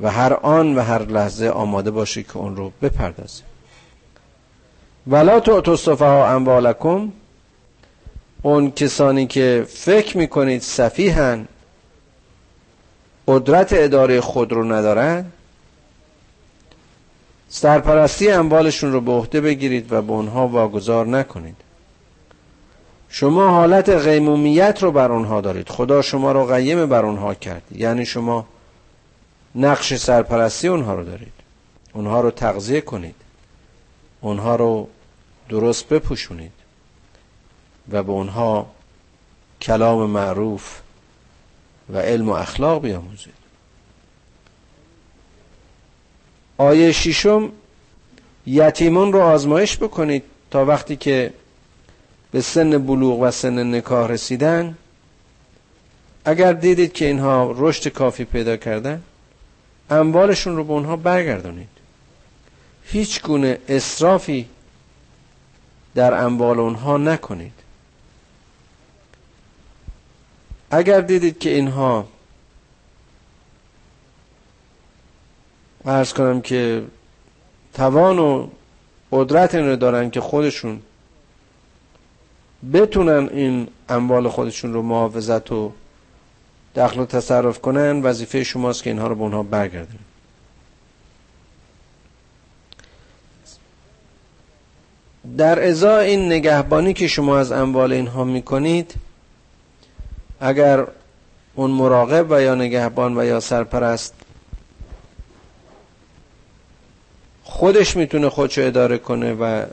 و 0.00 0.10
هر 0.10 0.32
آن 0.32 0.74
و 0.74 0.80
هر 0.80 1.02
لحظه 1.02 1.48
آماده 1.48 1.90
باشه 1.90 2.22
که 2.22 2.36
اون 2.36 2.56
رو 2.56 2.72
بپردازه. 2.82 3.42
ولا 5.06 5.40
تو 5.40 5.94
ها 5.94 6.26
اموالکم 6.28 7.12
اون 8.42 8.70
کسانی 8.70 9.26
که 9.26 9.66
فکر 9.68 10.18
می‌کنید 10.18 10.62
صفیحن 10.62 11.48
قدرت 13.28 13.72
اداره 13.72 14.20
خود 14.20 14.52
رو 14.52 14.72
ندارن 14.72 15.24
سرپرستی 17.48 18.30
اموالشون 18.30 18.92
رو 18.92 19.00
به 19.00 19.12
عهده 19.12 19.40
بگیرید 19.40 19.92
و 19.92 20.02
به 20.02 20.12
اونها 20.12 20.48
واگذار 20.48 21.06
نکنید. 21.06 21.56
شما 23.08 23.48
حالت 23.48 23.88
قیمومیت 23.88 24.82
رو 24.82 24.92
بر 24.92 25.12
اونها 25.12 25.40
دارید. 25.40 25.68
خدا 25.68 26.02
شما 26.02 26.32
رو 26.32 26.46
قیم 26.46 26.86
بر 26.86 27.04
اونها 27.04 27.34
کرد. 27.34 27.62
یعنی 27.70 28.06
شما 28.06 28.46
نقش 29.54 29.94
سرپرستی 29.94 30.68
اونها 30.68 30.94
رو 30.94 31.04
دارید. 31.04 31.32
اونها 31.92 32.20
رو 32.20 32.30
تغذیه 32.30 32.80
کنید. 32.80 33.14
اونها 34.20 34.56
رو 34.56 34.88
درست 35.48 35.88
بپوشونید 35.88 36.52
و 37.90 38.02
به 38.02 38.12
اونها 38.12 38.66
کلام 39.62 40.10
معروف 40.10 40.80
و 41.92 41.98
علم 41.98 42.28
و 42.28 42.32
اخلاق 42.32 42.82
بیاموزید. 42.82 43.34
آیه 46.58 46.92
شیشم 46.92 47.52
یتیمان 48.46 49.12
رو 49.12 49.20
آزمایش 49.20 49.76
بکنید 49.76 50.22
تا 50.50 50.64
وقتی 50.64 50.96
که 50.96 51.32
به 52.30 52.40
سن 52.40 52.78
بلوغ 52.78 53.20
و 53.20 53.30
سن 53.30 53.74
نکاح 53.74 54.08
رسیدن 54.08 54.76
اگر 56.24 56.52
دیدید 56.52 56.92
که 56.92 57.06
اینها 57.06 57.54
رشد 57.56 57.88
کافی 57.88 58.24
پیدا 58.24 58.56
کردن 58.56 59.02
اموالشون 59.90 60.56
رو 60.56 60.64
به 60.64 60.72
اونها 60.72 60.96
برگردانید. 60.96 61.68
هیچ 62.84 63.22
گونه 63.22 63.58
اصرافی 63.68 64.46
در 65.94 66.24
اموال 66.24 66.60
اونها 66.60 66.96
نکنید. 66.96 67.52
اگر 70.70 71.00
دیدید 71.00 71.38
که 71.38 71.50
اینها 71.50 72.08
ارز 75.84 76.12
کنم 76.12 76.40
که 76.40 76.84
توان 77.74 78.18
و 78.18 78.48
قدرت 79.12 79.54
این 79.54 79.68
رو 79.68 79.76
دارن 79.76 80.10
که 80.10 80.20
خودشون 80.20 80.80
بتونن 82.72 83.28
این 83.32 83.68
اموال 83.88 84.28
خودشون 84.28 84.72
رو 84.72 84.82
محافظت 84.82 85.52
و 85.52 85.72
دخل 86.76 87.00
و 87.00 87.06
تصرف 87.06 87.60
کنن 87.60 88.02
وظیفه 88.02 88.44
شماست 88.44 88.82
که 88.82 88.90
اینها 88.90 89.06
رو 89.06 89.14
به 89.14 89.22
اونها 89.22 89.42
برگردونید. 89.42 90.13
در 95.38 95.68
ازای 95.68 96.10
این 96.10 96.26
نگهبانی 96.26 96.92
که 96.92 97.08
شما 97.08 97.38
از 97.38 97.52
اموال 97.52 97.92
اینها 97.92 98.24
می‌کنید 98.24 98.94
اگر 100.40 100.86
اون 101.54 101.70
مراقب 101.70 102.26
و 102.30 102.42
یا 102.42 102.54
نگهبان 102.54 103.18
و 103.18 103.24
یا 103.24 103.40
سرپرست 103.40 104.14
خودش 107.42 107.96
می‌تونه 107.96 108.28
خودشو 108.28 108.60
اداره 108.60 108.98
کنه 108.98 109.32
و 109.32 109.66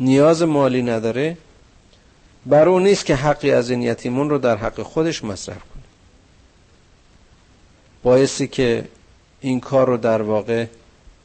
نیاز 0.00 0.42
مالی 0.42 0.82
نداره 0.82 1.36
بر 2.46 2.68
اون 2.68 2.82
نیست 2.82 3.06
که 3.06 3.14
حقی 3.14 3.50
از 3.50 3.70
این 3.70 3.82
یتیمون 3.82 4.30
رو 4.30 4.38
در 4.38 4.56
حق 4.56 4.82
خودش 4.82 5.24
مصرف 5.24 5.58
کنه. 5.58 5.82
بایستی 8.02 8.48
که 8.48 8.84
این 9.40 9.60
کار 9.60 9.86
رو 9.86 9.96
در 9.96 10.22
واقع 10.22 10.66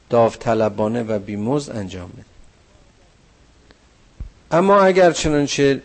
داوطلبانه 0.10 1.04
و 1.04 1.20
بیموز 1.20 1.70
انجام 1.70 2.10
بده. 2.10 2.33
اما 4.54 4.82
اگر 4.82 5.12
چنانچه 5.12 5.82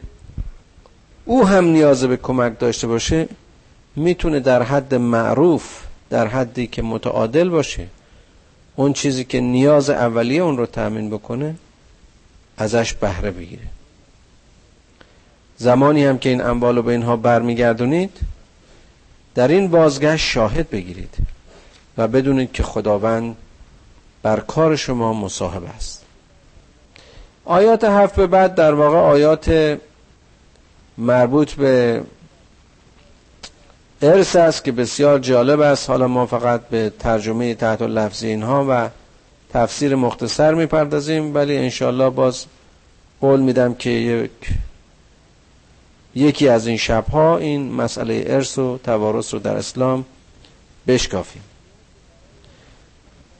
او 1.25 1.47
هم 1.47 1.65
نیاز 1.65 2.05
به 2.05 2.17
کمک 2.17 2.59
داشته 2.59 2.87
باشه 2.87 3.29
می‌تونه 3.97 4.41
در 4.41 4.63
حد 4.63 4.95
معروف 4.95 5.81
در 6.11 6.27
حدی 6.27 6.67
که 6.67 6.83
متعادل 6.83 7.49
باشه 7.49 7.87
اون 8.77 8.93
چیزی 8.93 9.25
که 9.25 9.41
نیاز 9.41 9.91
اولیه 9.91 10.43
اون 10.43 10.57
رو 10.57 10.67
تأمین 10.67 11.11
بکنه 11.11 11.55
ازش 12.59 12.93
بهره 12.95 13.31
بگیره. 13.31 13.67
زمانی 15.57 16.05
هم 16.05 16.19
که 16.19 16.29
این 16.29 16.41
اموال 16.41 16.77
رو 16.77 16.83
به 16.83 16.93
اینها 16.93 17.17
برمیگردونید 17.17 18.19
در 19.35 19.49
این 19.49 19.69
بازگشت 19.69 20.27
شاهد 20.27 20.71
بگیرید 20.71 21.15
و 21.99 22.09
بدونید 22.09 22.53
که 22.53 22.63
خداوند 22.63 23.37
بر 24.23 24.41
کار 24.41 24.77
شما 24.77 25.13
مصاحب 25.13 25.65
است. 25.77 26.05
آیات 27.49 27.85
هفت 27.85 28.17
به 28.17 28.27
بعد 28.27 28.55
در 28.55 28.75
واقع 28.75 28.97
آیات 28.97 29.79
مربوط 30.99 31.53
به 31.53 32.03
ارث 34.03 34.37
است 34.37 34.65
که 34.65 34.73
بسیار 34.73 35.19
جالب 35.19 35.61
است. 35.61 35.91
حالا 35.91 36.09
ما 36.09 36.27
فقط 36.27 36.61
به 36.69 36.93
ترجمه 36.99 37.55
تحت 37.55 37.83
لفظی 37.83 38.27
اینها 38.27 38.67
و 38.69 38.89
تفسیر 39.53 39.95
مختصر 39.95 40.55
می‌پردازیم 40.55 41.35
ولی 41.35 41.57
انشالله 41.57 42.11
باز 42.11 42.45
قول 43.21 43.41
میدم 43.41 43.75
که 43.75 43.91
یک 43.91 44.31
یکی 46.15 46.49
از 46.49 46.67
این 46.67 46.77
شبها 46.77 47.39
این 47.39 47.73
مسئله 47.73 48.25
ارث 48.27 48.59
و 48.59 48.79
توارث 48.85 49.35
رو 49.35 49.41
در 49.41 49.57
اسلام 49.57 50.05
بشکافیم. 50.87 51.43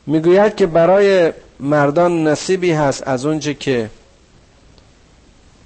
می‌گوید 0.07 0.55
که 0.55 0.67
برای 0.67 1.33
مردان 1.61 2.29
نصیبی 2.29 2.73
هست 2.73 3.09
از 3.09 3.27
اونچه 3.27 3.55
که 3.55 3.91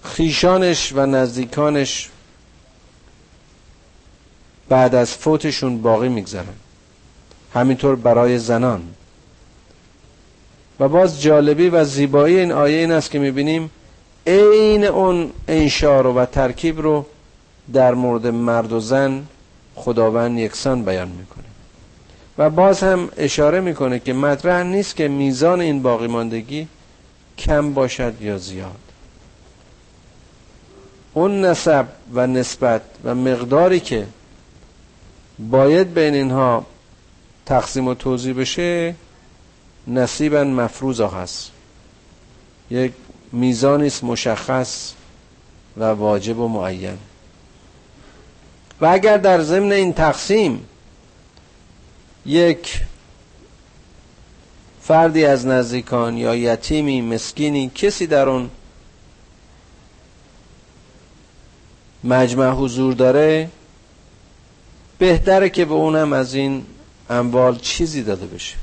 خیشانش 0.02 0.92
و 0.92 1.06
نزدیکانش 1.06 2.10
بعد 4.68 4.94
از 4.94 5.10
فوتشون 5.10 5.82
باقی 5.82 6.08
می‌گذارن. 6.08 6.54
همینطور 7.54 7.96
برای 7.96 8.38
زنان. 8.38 8.82
و 10.80 10.88
باز 10.88 11.22
جالبی 11.22 11.68
و 11.68 11.84
زیبایی 11.84 12.38
این 12.38 12.52
آیه 12.52 12.78
این 12.78 12.92
است 12.92 13.10
که 13.10 13.18
می‌بینیم 13.18 13.70
عین 14.26 14.84
اون 14.84 15.30
انشار 15.48 16.06
و 16.06 16.26
ترکیب 16.26 16.80
رو 16.80 17.06
در 17.72 17.94
مورد 17.94 18.26
مرد 18.26 18.72
و 18.72 18.80
زن 18.80 19.26
خداوند 19.74 20.38
یکسان 20.38 20.84
بیان 20.84 21.08
می‌کنه. 21.08 21.51
و 22.38 22.50
باز 22.50 22.82
هم 22.82 23.08
اشاره 23.16 23.60
می‌کنه 23.60 23.98
که 23.98 24.12
مطرح 24.12 24.62
نیست 24.62 24.96
که 24.96 25.08
میزان 25.08 25.60
این 25.60 25.82
باقی 25.82 26.06
ماندگی 26.06 26.68
کم 27.38 27.74
باشد 27.74 28.22
یا 28.22 28.38
زیاد. 28.38 28.80
اون 31.14 31.44
نسب 31.44 31.86
و 32.12 32.26
نسبت 32.26 32.82
و 33.04 33.14
مقداری 33.14 33.80
که 33.80 34.06
باید 35.38 35.94
بین 35.94 36.14
اینها 36.14 36.66
تقسیم 37.46 37.88
و 37.88 37.94
توضیح 37.94 38.34
بشه 38.34 38.94
نصیبا 39.86 40.44
مفروض 40.44 41.00
هست. 41.00 41.50
یک 42.70 42.92
میزانی 43.32 43.86
است 43.86 44.04
مشخص 44.04 44.92
و 45.76 45.84
واجب 45.84 46.38
و 46.38 46.48
معین. 46.48 46.98
و 48.80 48.86
اگر 48.86 49.16
در 49.16 49.42
ضمن 49.42 49.72
این 49.72 49.92
تقسیم 49.92 50.66
یک 52.26 52.80
فردی 54.82 55.24
از 55.24 55.46
نزدیکان 55.46 56.16
یا 56.16 56.34
یتیمی 56.34 57.00
مسکینی 57.00 57.70
کسی 57.74 58.06
در 58.06 58.28
اون 58.28 58.50
مجمع 62.04 62.50
حضور 62.50 62.94
داره 62.94 63.48
بهتره 64.98 65.50
که 65.50 65.64
به 65.64 65.74
اونم 65.74 66.12
از 66.12 66.34
این 66.34 66.66
اموال 67.10 67.58
چیزی 67.58 68.02
داده 68.02 68.26
بشه 68.26 68.54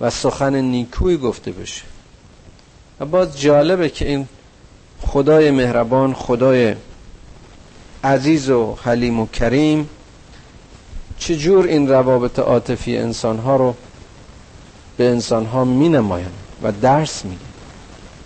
و 0.00 0.10
سخن 0.10 0.54
نیکوی 0.54 1.16
گفته 1.16 1.52
بشه. 1.52 1.82
و 3.00 3.04
باز 3.04 3.40
جالبه 3.40 3.88
که 3.88 4.08
این 4.08 4.28
خدای 5.00 5.50
مهربان 5.50 6.14
خدای 6.14 6.74
عزیز 8.04 8.50
و 8.50 8.78
حلیم 8.82 9.20
و 9.20 9.26
کریم 9.26 9.88
چجور 11.18 11.66
این 11.66 11.88
روابط 11.88 12.38
عاطفی 12.38 12.96
انسانها 12.96 13.56
رو 13.56 13.74
به 14.96 15.08
انسانها 15.08 15.64
می 15.64 15.88
نماین 15.88 16.26
و 16.62 16.72
درس 16.72 17.24
میگه 17.24 17.38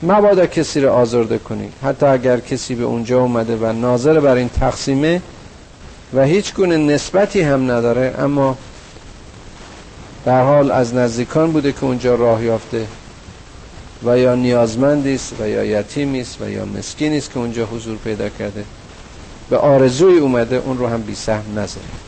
مبادا 0.03 0.47
کسی 0.47 0.81
رو 0.81 0.93
آزرده 0.93 1.39
کنید. 1.39 1.73
حتی 1.83 2.07
اگر 2.07 2.41
کسی 2.41 2.75
به 2.75 2.85
اونجا 2.85 3.21
اومده 3.21 3.57
و 3.57 3.73
ناظر 3.73 4.21
بر 4.21 4.35
این 4.35 4.49
تقسیمه 4.49 5.23
و 6.15 6.25
هیچ 6.25 6.55
گونه 6.55 6.77
نسبتی 6.77 7.41
هم 7.41 7.71
نداره 7.71 8.15
اما 8.19 8.57
در 10.25 10.45
حال 10.45 10.71
از 10.71 10.95
نزدیکان 10.95 11.53
بوده 11.53 11.73
که 11.73 11.85
اونجا 11.85 12.15
راه 12.15 12.45
یافته 12.45 12.87
و 14.05 14.19
یا 14.19 14.35
نیازمندی 14.35 15.15
است 15.15 15.35
و 15.41 15.49
یا 15.49 15.65
یتیمی 15.65 16.21
است 16.21 16.41
و 16.41 16.51
یا 16.51 16.65
مسکینی 16.65 17.19
است 17.19 17.33
که 17.33 17.39
اونجا 17.39 17.65
حضور 17.67 17.97
پیدا 17.97 18.29
کرده 18.29 18.65
به 19.51 19.57
آرزوی 19.57 20.19
اومده 20.19 20.57
اون 20.57 20.79
رو 20.79 20.87
هم 20.87 21.03
بی 21.03 21.15
سهم 21.15 21.59
نذاره 21.59 22.08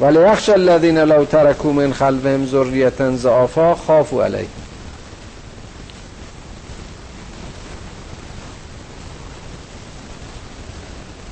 ولی 0.00 0.18
یخش 0.18 0.48
الذین 0.48 0.98
لو 0.98 1.24
ترکو 1.24 1.72
من 1.72 1.92
خلفهم 1.92 2.46
ذریه 2.46 2.92
ضعفا 3.16 3.74
خافوا 3.74 4.24
علیه. 4.24 4.46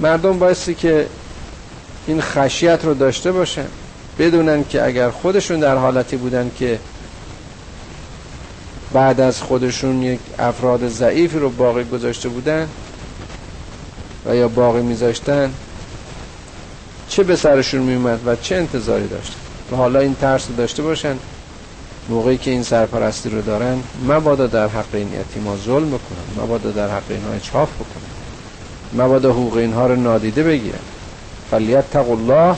مردم 0.00 0.38
بایستی 0.38 0.74
که 0.74 1.06
این 2.06 2.20
خشیت 2.20 2.84
رو 2.84 2.94
داشته 2.94 3.32
باشن 3.32 3.66
بدونن 4.18 4.64
که 4.64 4.84
اگر 4.84 5.10
خودشون 5.10 5.60
در 5.60 5.76
حالتی 5.76 6.16
بودن 6.16 6.50
که 6.58 6.78
بعد 8.92 9.20
از 9.20 9.42
خودشون 9.42 10.02
یک 10.02 10.20
افراد 10.38 10.88
ضعیفی 10.88 11.38
رو 11.38 11.50
باقی 11.50 11.84
گذاشته 11.84 12.28
بودن 12.28 12.68
و 14.26 14.36
یا 14.36 14.48
باقی 14.48 14.82
میذاشتن 14.82 15.52
چه 17.12 17.22
به 17.22 17.36
سرشون 17.36 17.80
میومد 17.80 18.20
و 18.26 18.36
چه 18.36 18.56
انتظاری 18.56 19.08
داشتن 19.08 19.34
و 19.72 19.76
حالا 19.76 20.00
این 20.00 20.14
ترس 20.14 20.48
رو 20.48 20.56
داشته 20.56 20.82
باشن؟ 20.82 21.16
موقعی 22.08 22.38
که 22.38 22.50
این 22.50 22.62
سرپرستی 22.62 23.30
رو 23.30 23.42
دارن 23.42 23.82
مبادا 24.08 24.46
در 24.46 24.68
حق 24.68 24.94
این 24.94 25.08
یتیما 25.20 25.56
ظلم 25.56 25.88
بکنن 25.88 26.44
مبادا 26.44 26.70
در 26.70 26.88
حق 26.88 27.02
اینها 27.08 27.32
اچاف 27.32 27.68
بکنن 27.74 29.02
مبادا 29.04 29.32
حقوق 29.32 29.56
اینها 29.56 29.86
رو 29.86 29.96
نادیده 29.96 30.42
بگیرن. 30.42 30.78
فلیتق 31.50 32.10
الله 32.10 32.56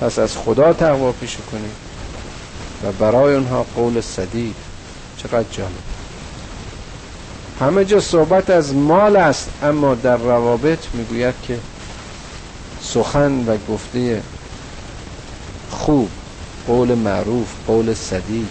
پس 0.00 0.18
از 0.18 0.36
خدا 0.36 0.72
تقوا 0.72 1.12
پیشه 1.12 1.38
کنید 1.52 1.90
و 2.84 2.92
برای 2.92 3.34
اونها 3.34 3.66
قول 3.76 4.00
صدید 4.00 4.56
چقدر 5.16 5.48
جالب. 5.52 5.70
همه 7.60 7.84
جا 7.84 8.00
صحبت 8.00 8.50
از 8.50 8.74
مال 8.74 9.16
است 9.16 9.48
اما 9.62 9.94
در 9.94 10.16
روابط 10.16 10.78
می‌گوید 10.94 11.34
که 11.42 11.58
سخن 12.94 13.44
و 13.46 13.56
گفته 13.72 14.22
خوب 15.70 16.08
قول 16.66 16.94
معروف 16.94 17.48
قول 17.66 17.94
صدید 17.94 18.48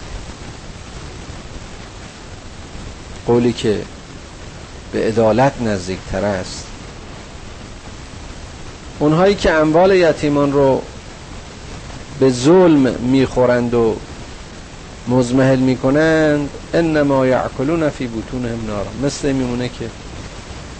قولی 3.26 3.52
که 3.52 3.82
به 4.92 5.06
عدالت 5.06 5.52
نزدیکتر 5.62 6.24
است. 6.24 6.64
اونهایی 8.98 9.34
که 9.34 9.50
اموال 9.50 9.92
یتیمان 9.92 10.52
رو 10.52 10.82
به 12.20 12.30
ظلم 12.30 12.94
می‌خورند 12.94 13.74
و 13.74 13.96
مزمحل 15.08 15.58
می‌کنند 15.58 16.50
انما 16.74 17.26
یعکلون 17.26 17.90
فی 17.90 18.06
بطونهم 18.06 18.66
نارا. 18.66 18.90
مثل 19.02 19.32
میمونه 19.32 19.68
که 19.68 19.90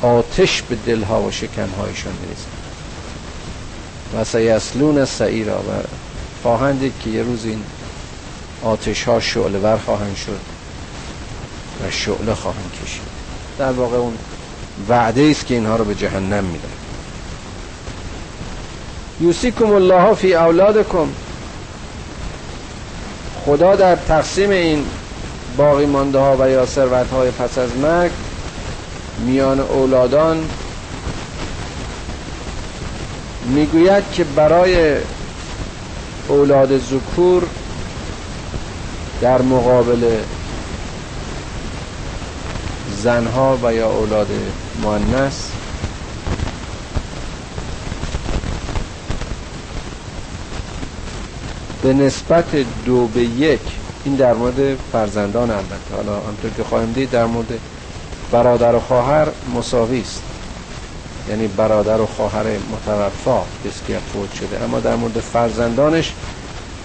آتش 0.02 0.62
به 0.62 0.76
دلها 0.86 1.22
و 1.22 1.30
شکمهایشان 1.30 2.12
میریزند. 2.22 2.59
و 4.16 4.24
سیسلون 4.24 5.04
سعیرا 5.04 5.58
و 5.58 5.72
خواهند 6.42 6.92
که 7.04 7.10
یه 7.10 7.22
روز 7.22 7.44
این 7.44 7.62
آتش 8.62 9.04
ها 9.04 9.20
شعله 9.20 9.58
ور 9.58 9.76
خواهند 9.76 10.16
شد 10.16 10.40
و 11.82 11.90
شعله 11.90 12.34
خواهند 12.34 12.72
کشید. 12.84 13.02
در 13.58 13.72
واقع 13.72 13.96
اون 13.96 14.14
وعده 14.88 15.28
است 15.30 15.46
که 15.46 15.54
اینها 15.54 15.76
رو 15.76 15.84
به 15.84 15.94
جهنم 15.94 16.44
میدن. 16.44 16.68
یوسیکم 19.20 19.72
الله 19.72 20.14
فی 20.14 20.34
اولادکم. 20.34 21.08
خدا 23.44 23.76
در 23.76 23.96
تقسیم 23.96 24.50
این 24.50 24.84
باقی 25.56 25.86
مانده 25.86 26.18
ها 26.18 26.36
و 26.40 26.50
یا 26.50 26.66
ثروت 26.66 27.10
های 27.10 27.30
پس 27.30 27.58
از 27.58 27.76
مرگ 27.76 28.10
میان 29.26 29.60
اولادان 29.60 30.44
می‌گوید 33.50 34.04
که 34.12 34.24
برای 34.24 34.96
اولاد 36.28 36.78
ذکور 36.78 37.42
در 39.20 39.42
مقابل 39.42 40.20
زنها 43.02 43.58
و 43.62 43.74
یا 43.74 43.90
اولاد 43.90 44.28
مؤنث 44.82 45.34
به 51.82 51.92
نسبت 51.92 52.56
دو 52.86 53.06
به 53.06 53.22
یک 53.22 53.60
این 54.04 54.14
در 54.14 54.34
مورد 54.34 54.76
فرزندان 54.92 55.50
البته. 55.50 55.94
حالا 55.96 56.14
همطور 56.20 56.50
که 56.56 56.64
خواهیم 56.64 56.92
دید 56.92 57.10
در 57.10 57.26
مورد 57.26 57.58
برادر 58.32 58.74
و 58.74 58.80
خواهر 58.80 59.28
مساوی 59.56 60.00
است. 60.00 60.29
یعنی 61.30 61.46
برادر 61.46 62.00
و 62.00 62.06
خواهر 62.06 62.44
متوفا 62.44 63.42
کسی 63.64 63.80
که 63.86 63.98
فوت 64.12 64.34
شده. 64.34 64.64
اما 64.64 64.80
در 64.80 64.96
مورد 64.96 65.20
فرزندانش 65.20 66.12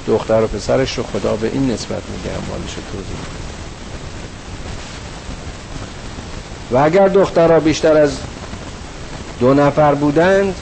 دختر 0.07 0.41
و 0.43 0.47
پسرش 0.47 0.97
رو 0.97 1.03
خدا 1.03 1.35
به 1.35 1.47
این 1.53 1.71
نسبت 1.71 2.01
میگه 2.15 2.37
اموالش 2.37 2.73
توضیح 2.91 3.17
و 6.71 6.77
اگر 6.77 7.07
دخترها 7.07 7.59
بیشتر 7.59 7.97
از 7.97 8.17
دو 9.39 9.53
نفر 9.53 9.93
بودند 9.93 10.55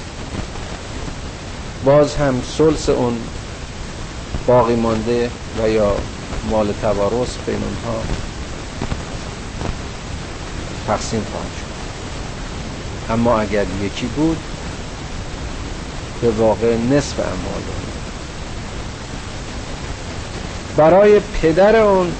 باز 1.86 2.16
هم 2.16 2.42
سلس 2.58 2.90
اون 2.90 3.18
باقی 4.48 4.76
مانده 4.76 5.30
و 5.64 5.70
یا 5.70 5.96
مال 6.50 6.74
توارث 6.82 7.30
بین 7.46 7.56
اونها 7.56 8.02
تقسیم 10.88 11.26
خواهد 11.32 11.63
اما 13.10 13.40
اگر 13.40 13.66
یکی 13.82 14.06
بود 14.06 14.38
به 16.22 16.30
واقع 16.32 16.78
نصف 16.78 17.20
اموال 17.20 17.64
برای 20.78 21.20
پدر 21.42 21.76
اون 21.76 22.12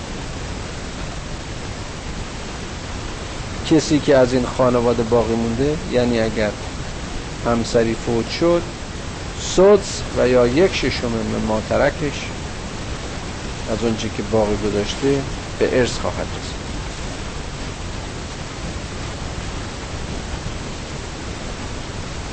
کسی 3.72 4.00
که 4.00 4.18
از 4.18 4.34
این 4.34 4.46
خانواده 4.58 5.04
باقی 5.04 5.36
مونده 5.36 5.78
یعنی 5.92 6.20
اگر 6.20 6.52
همسری 7.46 7.96
فوت 8.06 8.30
شد 8.30 8.62
سدس 9.42 10.02
و 10.18 10.28
یا 10.28 10.48
یک 10.48 10.76
ششم 10.76 11.12
ماترکش 11.48 12.28
از 13.72 13.84
اونچه 13.84 14.10
که 14.18 14.24
باقی 14.32 14.56
گذاشته 14.70 15.22
به 15.60 15.80
ارث 15.80 15.98
خواهد 16.00 16.28
رسید. 16.40 16.53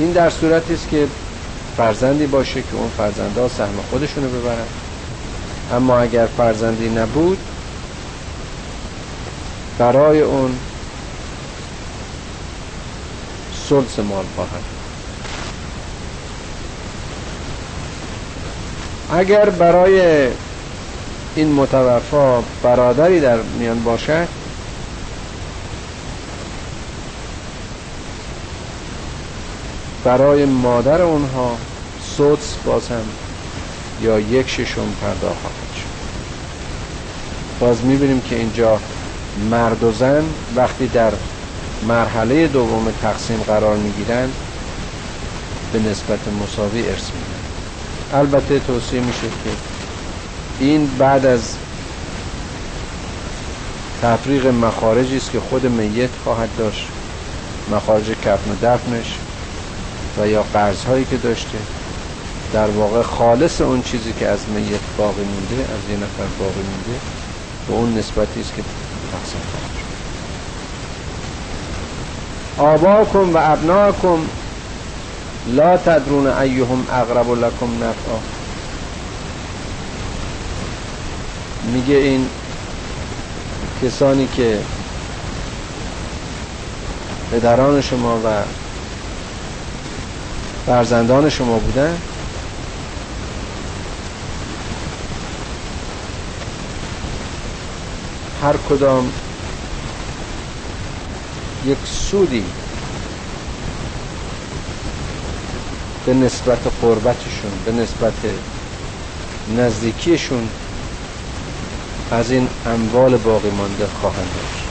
این 0.01 0.13
در 0.13 0.31
صورتی 0.31 0.75
است 0.75 0.89
که 0.89 1.07
فرزندی 1.77 2.27
باشه 2.27 2.63
که 2.63 2.75
اون 2.77 2.91
فرزنده 2.97 3.49
سهم 3.49 3.81
خودشونو 3.91 4.29
ببرن. 4.29 4.67
اما 5.73 5.99
اگر 5.99 6.27
فرزندی 6.37 6.89
نبود 6.89 7.39
برای 9.79 10.21
اون 10.21 10.59
سلس 13.69 13.99
مال 13.99 14.25
خواهد 14.35 14.63
اگر 19.13 19.51
برای 19.51 20.29
این 21.35 21.53
متوفا 21.53 22.43
برادری 22.63 23.21
در 23.21 23.37
میان 23.59 23.83
باشد 23.83 24.40
برای 30.05 30.45
مادر 30.45 31.03
اونها 31.03 31.57
سدس 32.17 32.57
باز 32.65 32.89
هم 32.89 33.05
یا 34.03 34.21
یک 34.21 34.49
ششم 34.49 34.95
پرداخت 35.03 35.41
خواهد 35.41 35.75
شد. 35.77 35.91
باز 37.61 37.85
می‌بینیم 37.85 38.21
که 38.21 38.37
اینجا 38.37 38.79
مرد 39.51 39.83
و 39.83 39.93
زن 39.93 40.25
وقتی 40.57 40.87
در 40.87 41.13
مرحله 41.89 42.49
دوم 42.49 42.93
تقسیم 43.03 43.41
قرار 43.47 43.77
می‌گیرند 43.77 44.33
به 45.73 45.79
نسبت 45.79 46.19
مساوی 46.43 46.89
ارث 46.89 47.05
میدن 47.05 47.41
البته 48.13 48.59
توصیه 48.59 49.01
میشه 49.01 49.29
که 49.45 49.51
این 50.61 50.91
بعد 50.99 51.27
از 51.27 51.57
تفریق 54.03 54.47
مخارجی 54.47 55.17
است 55.17 55.31
که 55.31 55.41
خود 55.41 55.67
میت 55.67 56.11
خواهد 56.25 56.49
داشت. 56.59 56.89
مخارج 57.71 58.05
کفن 58.05 58.51
و 58.51 58.55
دفنش. 58.63 59.15
و 60.21 60.29
یا 60.29 60.43
قرض 60.53 60.85
هایی 60.85 61.05
که 61.05 61.17
داشته. 61.17 61.59
در 62.53 62.67
واقع 62.67 63.03
خالص 63.03 63.61
اون 63.61 63.83
چیزی 63.83 64.13
که 64.13 64.29
از 64.29 64.39
میت 64.49 64.81
باقی 64.99 65.23
مونده 65.23 65.63
از 65.63 65.91
یه 65.91 65.97
نفر 65.97 66.25
باقی 66.39 66.61
مونده 66.61 67.01
به 67.69 67.75
اون 67.75 67.99
نسبتی 67.99 68.41
است 68.41 68.55
که 68.57 68.63
تقسیم 69.13 69.41
خواهد 69.51 69.81
آباکم 72.75 73.35
و 73.35 73.39
ابناکم 73.53 74.19
لا 75.47 75.77
تدرون 75.77 76.27
ایهم 76.27 76.87
اقرب 76.93 77.31
لکم 77.31 77.75
نفعا. 77.77 78.19
میگه 81.73 81.95
این 81.95 82.29
کسانی 83.83 84.29
که 84.37 84.59
پدران 87.33 87.81
شما 87.81 88.21
و 88.25 88.29
فرزندان 90.71 91.31
شما 91.31 91.59
بودن؟ 91.59 91.99
هر 98.43 98.55
کدام 98.71 99.13
یک 101.67 101.79
سودی 101.85 102.45
به 106.07 106.15
نسبت 106.15 106.59
قربتشون 106.83 107.51
به 107.65 107.73
نسبت 107.73 108.13
نزدیکیشون 109.57 110.49
از 112.11 112.31
این 112.31 112.49
اموال 112.67 113.17
باقی 113.17 113.51
مانده 113.51 113.87
خواهند 114.01 114.29
داشت. 114.37 114.65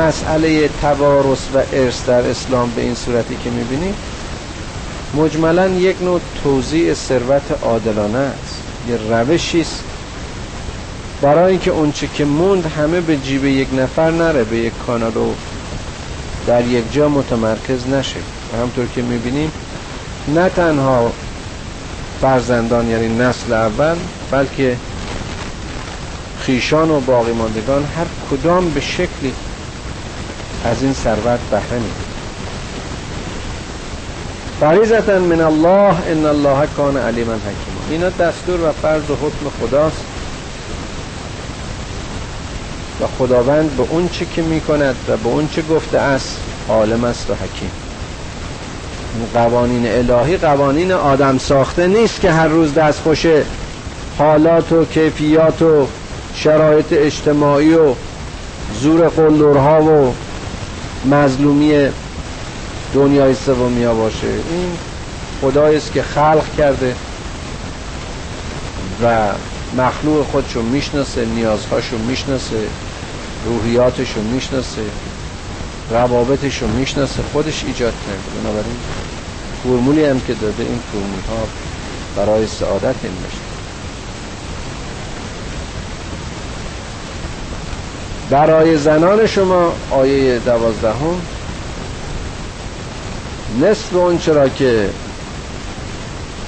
مسئله 0.00 0.70
توارث 0.80 1.38
و 1.54 1.62
ارث 1.72 2.04
در 2.06 2.30
اسلام 2.30 2.70
به 2.70 2.82
این 2.82 2.94
صورتی 2.94 3.36
که 3.44 3.50
می‌بینیم 3.50 3.94
مجملا 5.16 5.68
یک 5.68 6.02
نوع 6.02 6.20
توضیع 6.44 6.94
ثروت 6.94 7.62
عادلانه 7.62 8.18
است. 8.18 8.62
یه 8.88 8.96
روشی 9.10 9.60
است 9.60 9.82
برای 11.22 11.50
اینکه 11.50 11.70
اونچه 11.70 12.08
که 12.14 12.24
موند 12.24 12.66
همه 12.66 13.00
به 13.00 13.16
جیب 13.16 13.44
یک 13.44 13.68
نفر 13.74 14.10
نره 14.10 14.44
به 14.44 14.56
یک 14.56 14.72
کانالو 14.86 15.28
در 16.46 16.66
یک 16.66 16.92
جا 16.92 17.08
متمرکز 17.08 17.88
نشه. 17.88 18.20
و 18.52 18.62
همطور 18.62 18.86
که 18.94 19.02
می‌بینیم 19.02 19.52
نه 20.34 20.48
تنها 20.48 21.12
فرزندان 22.20 22.90
یعنی 22.90 23.18
نسل 23.18 23.52
اول 23.52 23.96
بلکه 24.30 24.76
خیشان 26.40 26.90
و 26.90 27.00
باقی 27.00 27.32
ماندگان 27.32 27.84
هر 27.84 28.06
کدام 28.30 28.70
به 28.70 28.80
شکلی 28.80 29.32
از 30.64 30.82
این 30.82 30.92
ثروت 30.92 31.40
بهره 31.50 31.78
میده 31.78 32.05
فریضتا 34.60 35.18
من 35.18 35.40
الله 35.40 35.94
ان 36.10 36.26
الله 36.26 36.66
کان 36.76 36.96
علیما 36.96 37.34
حکیما. 37.34 37.80
اینا 37.90 38.08
دستور 38.08 38.60
و 38.60 38.72
فرض 38.72 39.10
و 39.10 39.14
حکم 39.14 39.50
خداست. 39.60 40.04
و 43.00 43.04
خداوند 43.18 43.76
به 43.76 43.82
اون 43.90 44.08
چه 44.08 44.26
که 44.34 44.42
می‌کند 44.42 44.96
و 45.08 45.16
به 45.16 45.28
اون 45.28 45.48
چه 45.48 45.62
گفته 45.62 45.98
است 45.98 46.36
عالم 46.68 47.04
است 47.04 47.30
و 47.30 47.34
حکیم. 47.34 47.70
قوانین 49.34 49.86
الهی 49.86 50.36
قوانین 50.36 50.92
آدم 50.92 51.38
ساخته 51.38 51.86
نیست 51.86 52.20
که 52.20 52.30
هر 52.30 52.48
روز 52.48 52.74
دست 52.74 53.00
خوش 53.00 53.26
حالات 54.18 54.72
و 54.72 54.84
کیفیات 54.84 55.62
و 55.62 55.86
شرایط 56.34 56.86
اجتماعی 56.90 57.74
و 57.74 57.94
زور 58.80 59.08
قلدرها 59.08 59.82
و 59.82 60.14
مظلومی 61.04 61.88
دنیای 62.96 63.34
سومیا 63.34 63.94
باشه. 63.94 64.26
این 64.26 64.72
خدایی 65.40 65.76
است 65.76 65.92
که 65.92 66.02
خلق 66.02 66.44
کرده 66.58 66.94
و 69.02 69.28
مخلوق 69.76 70.26
خودشو 70.26 70.62
می‌شناسه 70.62 71.24
نیازهاشو 71.24 71.98
می‌شناسه 71.98 72.66
روحیاتشو 73.46 74.20
می‌شناسه 74.20 74.82
روابطشو 75.90 76.66
می‌شناسه 76.66 77.22
خودش 77.32 77.64
ایجاد 77.64 77.94
کرده. 78.06 78.40
بنابراین 78.40 78.76
فرمولی 79.62 80.04
هم 80.04 80.20
که 80.20 80.34
داده 80.34 80.62
این 80.62 80.80
فرمول 80.92 81.20
ها 81.28 81.46
برای 82.16 82.46
سعادت 82.46 82.94
این 83.02 83.12
بشه 83.12 83.40
برای 88.30 88.76
زنان 88.76 89.26
شما 89.26 89.72
آیه 89.90 90.38
دوازدهم 90.38 91.20
نصف 93.60 93.94
اون 93.94 94.18
چرا 94.18 94.48
که 94.48 94.90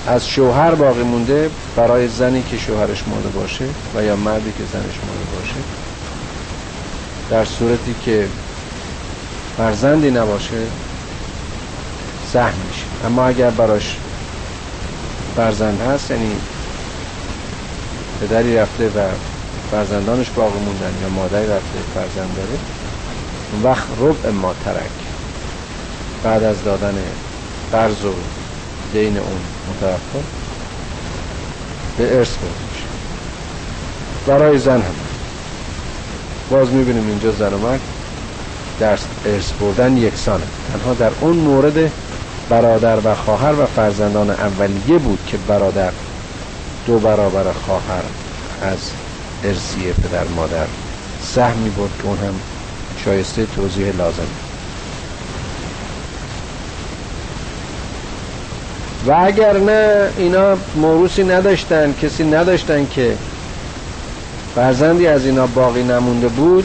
از 0.07 0.29
شوهر 0.29 0.75
باقی 0.75 1.03
مونده 1.03 1.51
برای 1.77 2.09
زنی 2.09 2.43
که 2.51 2.59
شوهرش 2.59 3.09
مرده 3.09 3.29
باشه 3.29 3.65
و 3.97 4.03
یا 4.05 4.17
مردی 4.17 4.53
که 4.53 4.65
زنش 4.73 4.85
مرده 4.85 5.37
باشه 5.37 5.55
در 7.31 7.45
صورتی 7.45 7.95
که 8.05 8.27
فرزندی 9.57 10.11
نباشه 10.11 10.67
سهم 12.33 12.53
میشه. 12.69 13.07
اما 13.07 13.27
اگر 13.27 13.51
براش 13.51 13.97
فرزند 15.37 15.81
هست 15.81 16.11
یعنی 16.11 16.31
پدری 18.21 18.57
رفته 18.57 18.89
و 18.89 19.09
فرزندانش 19.71 20.31
باقی 20.31 20.59
موندن 20.59 20.93
یا 21.03 21.09
مادری 21.09 21.47
رفته 21.47 21.79
فرزند 21.95 22.37
داره 22.37 22.59
اون 23.53 23.63
وقت 23.63 23.87
ربع 24.01 24.31
ما 24.31 24.55
ترک. 24.65 25.08
بعد 26.25 26.43
از 26.43 26.65
دادن 26.65 26.95
قرض 27.73 28.05
و 28.05 28.13
دین 28.93 29.19
اون 29.19 29.41
متوفا 29.71 30.19
به 31.99 32.17
ارث 32.17 32.29
میشه 32.29 32.85
برای 34.27 34.59
زن 34.59 34.77
هم. 34.77 34.95
باز 36.51 36.69
می‌بینیم 36.69 37.09
اینجا 37.09 37.33
زن 37.33 37.55
و 37.55 37.59
مرد 37.59 37.81
در 38.81 38.99
ارث 39.27 39.53
بردن 39.61 39.97
یکسانه. 39.97 40.45
تنها 40.73 40.95
در 40.95 41.11
اون 41.21 41.37
مورد 41.37 41.93
برادر 42.49 42.99
و 43.05 43.15
خواهر 43.15 43.53
و 43.53 43.67
فرزندان 43.67 44.31
اولیه 44.31 44.99
بود 44.99 45.19
که 45.27 45.37
برادر 45.37 45.93
دو 46.87 46.99
برابر 46.99 47.53
خواهر 47.53 48.03
از 48.63 48.79
ارسیه 49.45 49.93
پدر 49.93 50.25
مادر 50.37 50.67
سهمی 51.23 51.71
بود 51.71 51.91
که 51.99 52.05
اون 52.09 52.19
هم 52.19 52.35
شایسته 53.05 53.47
توضیح 53.47 53.97
لازم 53.97 54.48
و 59.09 59.12
اگر 59.12 59.59
نه 59.59 60.09
اینا 60.18 60.57
موروسی 60.77 61.25
نداشتن 61.25 61.94
کسی 62.03 62.25
نداشتن 62.25 62.87
که 62.94 63.16
فرزندی 64.55 65.07
از 65.07 65.25
اینا 65.25 65.47
باقی 65.47 65.83
نمونده 65.83 66.29
بود 66.29 66.64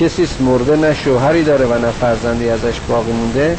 کسی 0.00 0.28
مرده 0.40 0.76
نه 0.76 0.94
شوهری 0.94 1.44
داره 1.44 1.66
و 1.66 1.78
نه 1.78 1.90
فرزندی 1.90 2.48
ازش 2.48 2.74
باقی 2.88 3.12
مونده. 3.12 3.58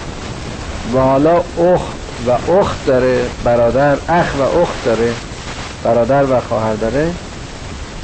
و 0.94 0.98
حالا 0.98 1.38
اخت 1.38 1.94
و 2.28 2.52
اخت 2.52 2.86
داره 2.86 3.22
برادر 3.44 3.98
اخ 4.10 4.36
و 4.40 4.60
اخت 4.60 4.86
داره 4.86 5.14
برادر 5.84 6.24
و 6.24 6.40
خواهر 6.40 6.76
داره. 6.76 7.12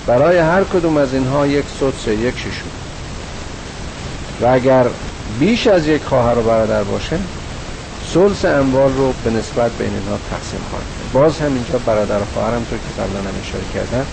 برای 0.08 0.38
هر 0.38 0.64
کدوم 0.64 0.98
از 0.98 1.14
اینها 1.14 1.48
یک 1.48 1.66
سدس 1.80 2.08
یک 2.08 2.38
ششون. 2.38 2.70
و 4.42 4.46
اگر 4.46 4.86
بیش 5.40 5.68
از 5.68 5.88
یک 5.88 6.04
خواهر 6.04 6.38
و 6.38 6.42
برادر 6.42 6.84
باشه 6.84 7.20
سلس 8.14 8.46
اموال 8.46 8.94
رو 8.94 9.14
به 9.24 9.30
نسبت 9.30 9.72
بین 9.72 9.94
اینها 9.94 10.18
تقسیم 10.32 10.60
خواهد 10.70 10.86
باز 11.14 11.40
هم 11.40 11.54
اینجا 11.54 11.78
برادر 11.86 12.18
و 12.20 12.26
خواهر 12.34 12.56
هم 12.56 12.66
که 12.66 12.76
قبلا 13.02 13.20
هم 13.20 13.36
اشاره 13.44 13.64
کردن 13.74 14.06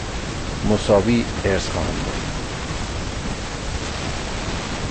مساوی 0.71 1.25
ارث 1.45 1.69
خواهند 1.69 1.95
بود. 2.05 2.15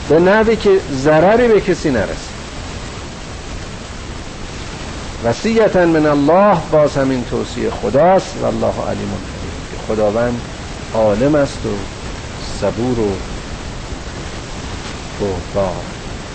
به 0.10 0.20
نحوی 0.20 0.56
که 0.56 0.80
ضرری 1.04 1.48
به 1.48 1.62
کسی 1.62 1.90
نرسه. 1.90 2.36
وسیعتا 5.26 5.86
من 5.86 6.06
الله 6.06 6.58
باز 6.72 6.98
همین 6.98 7.24
توصیه 7.24 7.70
خداست 7.70 8.34
و 8.42 8.46
الله 8.46 8.74
علیم 8.90 9.12
که 9.72 9.94
خداوند 9.94 10.42
عالم 10.94 11.36
است 11.36 11.66
و 11.66 11.70
صبور 12.62 13.00
و 13.00 13.12
بهبار 15.20 15.74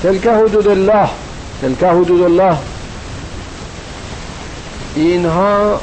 تلک 0.03 0.27
حدود 0.27 0.69
الله. 0.69 1.09
تلک 1.63 1.83
حدود 1.83 2.23
الله. 2.23 2.57
اینها 4.95 5.81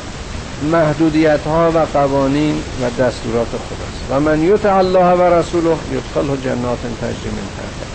محدودیت 0.71 1.39
ها 1.45 1.71
و 1.71 1.77
قوانین 1.93 2.55
و 2.55 2.85
دستورات 2.89 3.47
خداست. 3.47 4.01
و 4.11 4.19
من 4.19 4.43
یطع 4.43 4.75
الله 4.75 5.13
و 5.13 5.33
رسوله 5.33 5.75
یدخله 5.91 6.37
جنات 6.43 6.79
تجری 7.01 7.29
من 7.31 7.47
تحتها. 7.57 7.87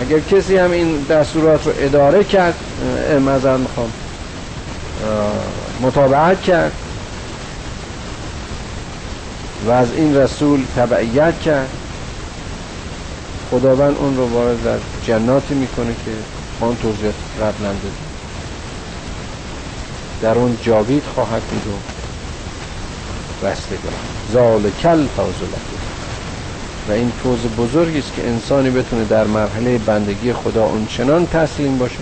اگر 0.00 0.18
کسی 0.20 0.56
هم 0.56 0.70
این 0.70 1.06
دستورات 1.10 1.66
رو 1.66 1.72
اداره 1.78 2.24
کرد 2.24 2.54
مذر 3.26 3.56
می‌خوام 3.56 3.90
مطابعت 5.80 6.42
کرد 6.42 6.72
و 9.66 9.70
از 9.70 9.92
این 9.92 10.16
رسول 10.16 10.64
تبعیت 10.76 11.40
کرد 11.40 11.68
خداوند 13.50 13.96
اون 13.98 14.16
رو 14.16 14.28
وارد 14.28 14.64
در 14.64 14.78
جناتی 15.06 15.54
می‌کنه 15.54 15.94
که 16.04 16.10
آن 16.64 16.76
توضیح 16.76 17.12
قبلا 17.40 17.74
در 20.22 20.38
اون 20.38 20.58
جاوید 20.62 21.02
خواهد 21.14 21.42
بود 21.42 21.62
و 21.66 21.76
رستگار 23.46 23.92
ذالکل 24.32 25.06
فوز 25.06 25.34
و 26.88 26.92
این 26.92 27.12
فوز 27.22 27.38
بزرگی 27.38 27.98
است 27.98 28.14
که 28.16 28.28
انسانی 28.28 28.70
بتونه 28.70 29.04
در 29.04 29.24
مرحله 29.24 29.78
بندگی 29.78 30.32
خدا 30.32 30.64
اون 30.64 30.86
چنان 30.86 31.26
تسلیم 31.26 31.78
باشه 31.78 32.00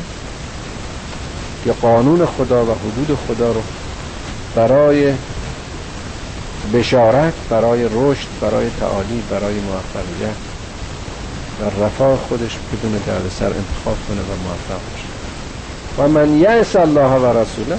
که 1.64 1.72
قانون 1.72 2.26
خدا 2.26 2.64
و 2.64 2.68
حدود 2.70 3.18
خدا 3.28 3.52
رو 3.52 3.62
برای 4.54 5.14
بشارت 6.74 7.32
برای 7.50 7.84
رشد 7.84 8.28
برای 8.40 8.70
تعالی 8.80 9.22
برای 9.30 9.54
موفقیت 9.54 10.57
و 11.60 11.84
رفاه 11.84 12.18
خودش 12.28 12.56
بدون 12.72 13.00
سر 13.38 13.46
انتخاب 13.46 13.96
کنه 14.08 14.20
و 14.20 14.32
موفق 14.44 14.80
باشه 14.92 15.08
و 15.98 16.08
من 16.08 16.38
یعص 16.40 16.76
الله 16.76 17.10
و 17.10 17.38
رسوله 17.38 17.78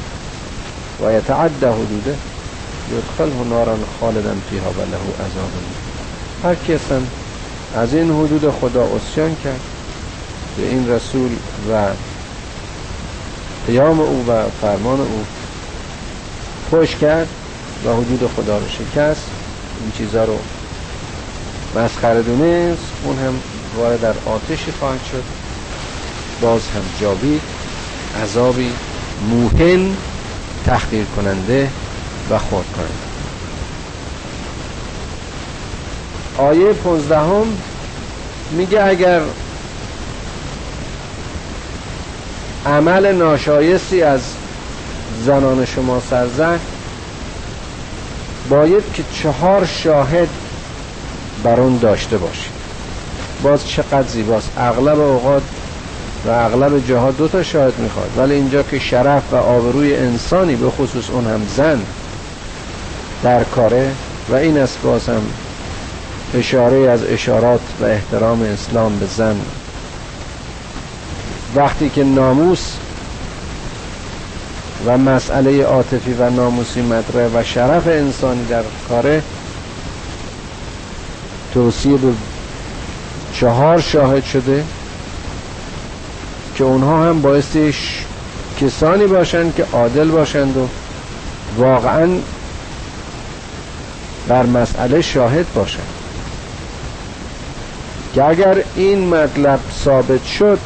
و 1.02 1.14
یتعد 1.14 1.64
حدوده 1.64 2.16
یدخله 2.92 3.50
نارا 3.50 3.76
خالدا 4.00 4.34
فیها 4.50 4.70
و 4.70 4.82
له 4.82 5.26
عذاب. 5.26 5.52
هر 6.44 6.56
کسی 6.56 7.06
از 7.76 7.94
این 7.94 8.12
حدود 8.12 8.54
خدا 8.62 8.84
اسیان 8.84 9.36
کرد 9.44 9.60
به 10.58 10.68
این 10.68 10.90
رسول 10.90 11.32
و 11.72 11.88
قیام 13.68 14.00
او 14.00 14.26
و 14.28 14.44
فرمان 14.62 15.00
او 15.00 15.26
خوش 16.70 16.96
کرد 16.96 17.28
و 17.86 17.90
حدود 17.90 18.30
خدا 18.36 18.58
رو 18.58 18.66
شکست 18.68 19.22
این 19.82 19.92
چیزا 19.98 20.24
رو 20.24 20.38
مسخره 21.76 22.22
دونست 22.22 22.82
اون 23.04 23.18
هم 23.18 23.34
وارد 23.80 24.02
در 24.02 24.14
آتشی 24.26 24.72
خواهد 24.72 25.00
شد. 25.12 25.24
باز 26.42 26.62
هم 26.62 26.82
جاوید 27.02 27.42
عذابی 28.24 28.72
موهن 29.30 29.96
تحقیر 30.66 31.06
کننده 31.16 31.70
و 32.30 32.38
خورد 32.38 32.66
کننده 32.76 32.94
آیه 36.38 36.74
پونزدهم 36.74 37.46
میگه 38.52 38.84
اگر 38.84 39.22
عمل 42.66 43.16
ناشایستی 43.16 44.02
از 44.02 44.22
زنان 45.26 45.66
شما 45.66 46.02
سرزد 46.10 46.60
باید 48.50 48.84
که 48.94 49.04
چهار 49.14 49.66
شاهد 49.66 50.30
بر 51.44 51.60
اون 51.60 51.78
داشته 51.78 52.18
باشید. 52.18 52.59
باز 53.44 53.68
چقدر 53.68 54.08
زیباست. 54.08 54.50
اغلب 54.58 55.00
اوقات 55.00 55.44
و 56.26 56.30
اغلب 56.30 56.88
جاها 56.88 57.12
دو 57.12 57.28
تا 57.28 57.44
شاهد 57.44 57.80
می‌خواد. 57.80 58.10
ولی 58.18 58.34
اینجا 58.34 58.64
که 58.64 58.80
شرف 58.80 59.24
و 59.34 59.36
آبروی 59.36 59.96
انسانی 59.96 60.56
به 60.56 60.70
خصوص 60.70 61.10
اون 61.10 61.28
هم 61.28 61.42
زن 61.58 61.82
در 63.24 63.44
کاره 63.44 63.92
و 64.30 64.36
این 64.36 64.58
است 64.58 64.78
باز 64.84 65.10
هم 65.10 65.22
اشاره 66.36 66.78
از 66.78 67.04
اشارات 67.04 67.62
و 67.82 67.86
احترام 67.86 68.42
اسلام 68.42 69.00
به 69.00 69.06
زن. 69.06 69.36
وقتی 71.56 71.90
که 71.90 72.04
ناموس 72.04 72.74
و 74.86 74.98
مسئله 74.98 75.64
عاطفی 75.64 76.14
و 76.14 76.30
ناموسی 76.30 76.82
مطرح 76.82 77.28
و 77.34 77.44
شرف 77.44 77.88
انسانی 77.88 78.46
در 78.46 78.64
کاره 78.90 79.24
توصیه 81.54 81.98
به 81.98 82.08
چهار 83.34 83.82
شاهد 83.82 84.24
شده 84.24 84.64
که 86.56 86.64
اونها 86.64 87.10
هم 87.10 87.22
بایستی 87.22 87.74
کسانی 88.62 89.08
باشند 89.08 89.56
که 89.56 89.66
عادل 89.74 90.08
باشند 90.08 90.58
و 90.58 90.68
واقعا 91.58 92.10
بر 94.28 94.46
مسئله 94.46 95.02
شاهد 95.02 95.54
باشند. 95.54 95.88
که 98.16 98.24
اگر 98.24 98.64
این 98.76 99.08
مطلب 99.10 99.60
ثابت 99.84 100.26
شد 100.26 100.60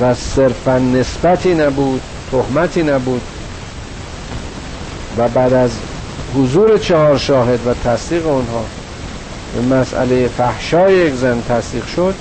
و 0.00 0.14
صرفا 0.14 0.78
نسبتی 0.78 1.54
نبود 1.54 2.00
تهمتی 2.30 2.82
نبود 2.82 3.22
و 5.18 5.28
بعد 5.28 5.52
از 5.52 5.70
حضور 6.34 6.78
چهار 6.78 7.18
شاهد 7.18 7.66
و 7.66 7.74
تصدیق 7.74 8.26
اونها 8.26 8.64
مسئله 9.62 10.28
فحشای 10.28 10.94
یک 10.94 11.14
زن 11.14 11.42
تصدیق 11.48 11.86
شد. 11.86 12.14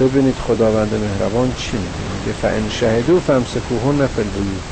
ببینید 0.00 0.34
خداوند 0.48 0.94
مهربان 0.94 1.52
چی 1.58 1.70
میگه. 1.72 2.38
فان 2.42 2.70
شهدو 2.70 3.20
فامسکوهن 3.20 4.06
فی 4.06 4.20
البیوت 4.20 4.62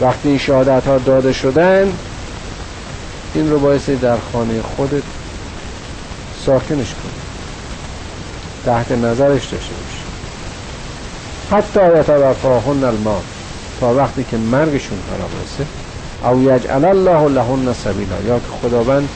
وقتی 0.00 0.28
این 0.28 0.38
شهادت 0.38 0.86
ها 0.86 0.98
داده 0.98 1.32
شدن 1.32 1.92
این 3.34 3.50
رو 3.50 3.58
بایستی 3.58 3.96
در 3.96 4.16
خانه 4.32 4.62
خودت 4.76 5.02
ساکنش 6.46 6.88
کن 6.88 7.10
تحت 8.66 8.92
نظرش 8.92 9.46
داشته 9.46 9.74
باش 9.74 10.00
حتی 11.50 12.00
یتوفاهن 12.00 12.84
الموت. 12.84 13.22
تا 13.80 13.94
وقتی 13.94 14.24
که 14.30 14.36
مرگشون 14.36 14.98
فرا 15.08 15.26
برسه 15.26 15.66
او 16.24 16.42
یجعل 16.42 16.84
الله 16.84 17.28
لهن 17.28 17.72
سبیلا. 17.84 18.16
یا 18.26 18.38
که 18.38 18.46
خداوند 18.62 19.08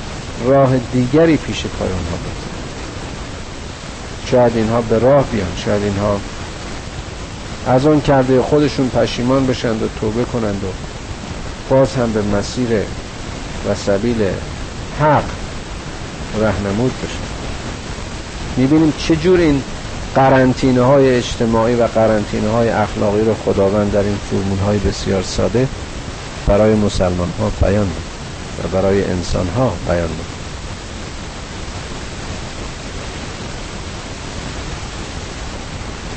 راه 0.46 0.70
دیگری 0.92 1.36
پیش 1.36 1.62
پای 1.66 1.88
اونها 1.88 2.16
بزن 2.16 2.54
شاید 4.30 4.52
اینها 4.57 4.80
به 4.80 4.98
راه 4.98 5.24
بیان. 5.24 5.46
شاید 5.64 5.82
اینها 5.82 6.20
از 7.66 7.86
آن 7.86 8.00
کرده 8.00 8.42
خودشون 8.42 8.88
پشیمان 8.88 9.46
بشند 9.46 9.82
و 9.82 9.86
توبه 10.00 10.24
کنند 10.24 10.64
و 10.64 10.66
باز 11.70 11.94
هم 11.94 12.12
به 12.12 12.22
مسیر 12.22 12.68
و 13.68 13.74
سبیل 13.86 14.16
حق 15.00 15.24
رهنمود 16.40 16.92
بشن. 17.02 17.34
می‌بینیم 18.57 18.92
چجور 18.98 19.40
این 19.40 19.62
قرنطینه 20.14 20.82
های 20.82 21.16
اجتماعی 21.16 21.74
و 21.74 21.86
قرنطینه 21.86 22.50
های 22.50 22.68
اخلاقی 22.68 23.20
رو 23.20 23.34
خداوند 23.44 23.92
در 23.92 24.02
این 24.02 24.16
فرمول 24.30 24.59
های 24.59 24.78
بسیار 24.78 25.22
ساده 25.22 25.68
برای 26.47 26.74
مسلمان 26.74 27.28
ها 27.38 27.51
بیان 27.66 27.90
و 28.64 28.68
برای 28.68 29.05
انسان 29.05 29.49
ها 29.49 29.72
بیان 29.88 30.09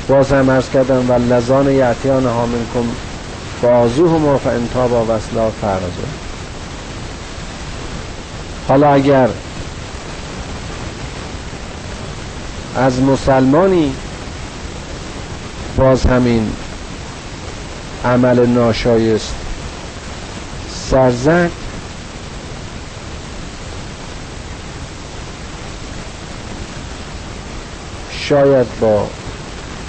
باز 0.08 0.32
هم 0.32 0.48
ارز 0.48 0.70
کردم 0.70 1.10
و 1.10 1.12
لزان 1.12 1.70
یعتیان 1.72 2.26
ها 2.26 2.46
منکم 2.46 2.88
ما 4.18 4.38
فانتاب 4.38 4.92
و 4.92 5.12
وصلا 5.12 5.50
فرزو 5.50 6.02
حالا 8.68 8.92
اگر 8.92 9.28
از 12.76 13.00
مسلمانی 13.02 13.94
باز 15.76 16.06
همین 16.06 16.52
عمل 18.04 18.46
ناشایست 18.46 19.34
سرزد 20.90 21.50
شاید 28.10 28.66
با 28.80 29.06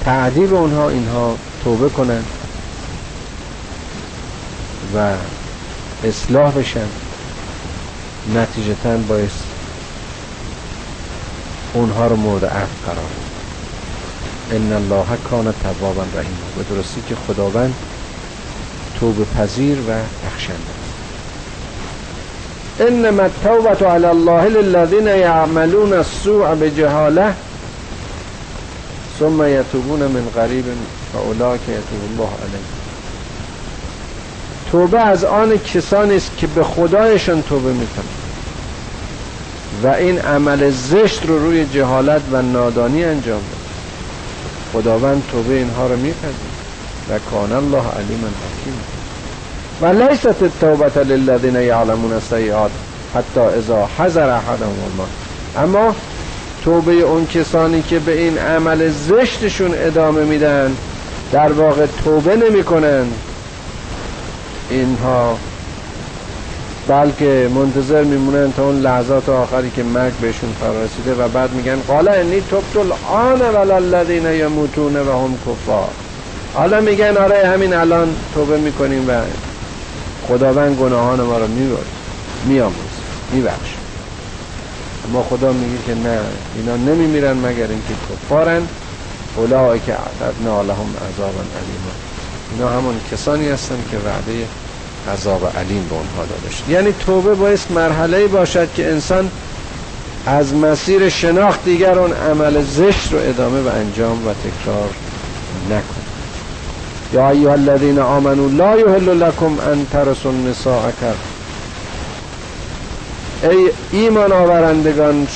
تعدیب 0.06 0.54
اونها 0.54 0.90
اینها 0.90 1.36
توبه 1.64 1.90
کنند 1.90 2.26
و 4.96 5.14
اصلاح 6.08 6.52
بشن. 6.52 6.88
نتیجتا 8.36 8.98
باعث 8.98 9.32
اونها 11.74 12.08
رو 12.08 12.16
مورد 12.16 12.46
عفو 12.46 12.86
قرار 12.86 13.10
ان 14.52 14.74
الله 14.74 15.18
کان 15.30 15.54
توابا 15.64 16.04
رحیم 16.04 16.38
به 16.58 16.64
درستی 16.76 17.02
که 17.10 17.16
خداوند 17.16 17.76
توبه 19.00 19.26
پذیر 19.26 19.78
و 19.80 19.92
بخشنده 20.26 20.79
انما 22.80 23.24
التوبه 23.24 23.88
علی 23.88 24.06
الله 24.06 24.48
للذین 24.48 25.08
یعملون 25.08 25.94
السوء 25.94 26.56
بجهاله 26.56 27.34
ثم 29.20 29.44
یتوبون 29.44 30.00
من 30.00 30.28
قریب 30.36 30.66
فاولئک 31.14 31.62
یتوب 31.62 32.02
الله 32.12 32.30
علیهم 32.30 32.80
توبه 34.72 35.00
از 35.00 35.24
آن 35.24 35.58
کسانی 35.58 36.16
است 36.16 36.32
که 36.38 36.48
به 36.48 36.64
خدایشان 36.64 37.42
توبه 37.42 37.72
می‌کنند. 37.72 38.20
و 39.84 39.88
این 39.88 40.20
عمل 40.20 40.72
زشت 40.72 41.26
رو 41.26 41.40
روی 41.40 41.66
جهالت 41.66 42.22
و 42.32 42.42
نادانی 42.42 43.04
انجام 43.04 43.42
داد. 43.42 43.60
خداوند 44.74 45.24
توبه 45.32 45.54
اینها 45.54 45.88
رو 45.88 45.96
میپذیرد. 45.96 46.60
و 47.10 47.20
کان 47.32 47.52
الله 47.52 47.78
علیما 47.78 48.28
حکیم 48.28 48.99
و 49.82 49.86
لیست 49.86 50.44
التوبه 50.44 51.04
للذین 51.04 51.56
یعلمون 51.56 52.14
السیئات 52.14 52.72
حتی 53.16 53.40
اذا 53.40 53.90
حضر 54.00 54.30
احدهم 54.30 54.76
الموت. 54.90 55.10
اما 55.58 55.96
توبه 56.64 56.94
اون 56.94 57.26
کسانی 57.26 57.82
که 57.82 58.00
به 58.00 58.22
این 58.22 58.38
عمل 58.38 58.90
زشتشون 58.90 59.72
ادامه 59.74 60.24
میدن 60.24 60.76
در 61.32 61.52
واقع 61.52 61.86
توبه 62.04 62.36
نمی‌کنن 62.36 63.06
اینها 64.70 65.38
بلکه 66.88 67.50
منتظر 67.56 68.04
میمونن 68.04 68.52
تا 68.52 68.64
اون 68.64 68.80
لحظات 68.80 69.30
آخری 69.30 69.72
که 69.76 69.84
مرگ 69.84 70.14
بهشون 70.14 70.50
فرارسیده 70.60 71.24
و 71.24 71.28
بعد 71.28 71.54
میگن 71.54 71.80
قال 71.88 72.08
انی 72.08 72.42
تبت 72.42 72.78
الان 72.78 73.56
ولا 73.56 73.76
الذین 73.76 74.26
یموتون 74.26 74.96
و 74.96 75.26
هم 75.26 75.38
کفار. 75.38 75.90
حالا 76.54 76.82
میگن 76.82 77.18
آره 77.18 77.48
همین 77.48 77.74
الان 77.74 78.16
توبه 78.34 78.58
می‌کنیم 78.58 79.10
و 79.10 79.12
خداوند 80.30 80.78
گناهان 80.78 81.22
ما 81.22 81.38
رو 81.38 81.48
می‌برد. 81.48 81.86
میاموز 82.46 82.76
میبخش. 83.32 83.70
اما 85.08 85.24
خدا 85.24 85.52
میگه 85.52 85.84
که 85.86 85.96
نه 85.96 86.20
اینا 86.56 86.76
نمیمیرن 86.76 87.38
مگر 87.38 87.68
اینکه 87.68 87.94
کفارن. 88.10 88.62
اولای 89.36 89.80
که 89.80 89.94
اعتدنا 89.94 90.62
لهم 90.62 90.94
عذابا 91.14 91.40
علیما 91.40 91.92
اینا 92.52 92.70
همون 92.70 92.96
کسانی 93.12 93.50
هستن 93.50 93.76
که 93.92 93.98
وعده 93.98 94.46
عذاب 95.14 95.52
علیم 95.58 95.86
به 95.90 95.96
اونها 95.96 96.26
داده 96.26 96.74
یعنی 96.74 96.94
توبه 97.06 97.36
باعث 97.36 97.72
مرحله 97.72 98.28
باشد 98.28 98.74
که 98.76 98.92
انسان 98.92 99.32
از 100.26 100.54
مسیر 100.54 101.10
شناخت 101.10 101.66
دیگر 101.66 102.00
اون 102.00 102.14
عمل 102.14 102.64
زشت 102.64 103.14
رو 103.14 103.20
ادامه 103.20 103.62
و 103.62 103.68
انجام 103.68 104.28
و 104.28 104.34
تکرار 104.34 104.90
نکن 105.70 106.02
یا 107.14 107.30
ایها 107.30 107.52
الذین 107.52 108.00
آمنوا 108.00 108.50
لا 108.50 108.78
یحل 108.78 109.24
لكم 109.24 109.58
ان 109.72 109.86
ترسوا 109.92 110.32
النساء 110.32 110.92
ای 113.44 113.72
ایمان 113.92 114.32
آورندگان 114.32 115.28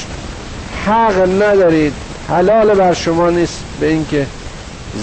حق 0.86 1.42
ندارید 1.42 1.94
حلال 2.30 2.74
بر 2.76 2.94
شما 2.94 3.30
نیست 3.30 3.60
به 3.80 3.88
اینکه 3.90 4.28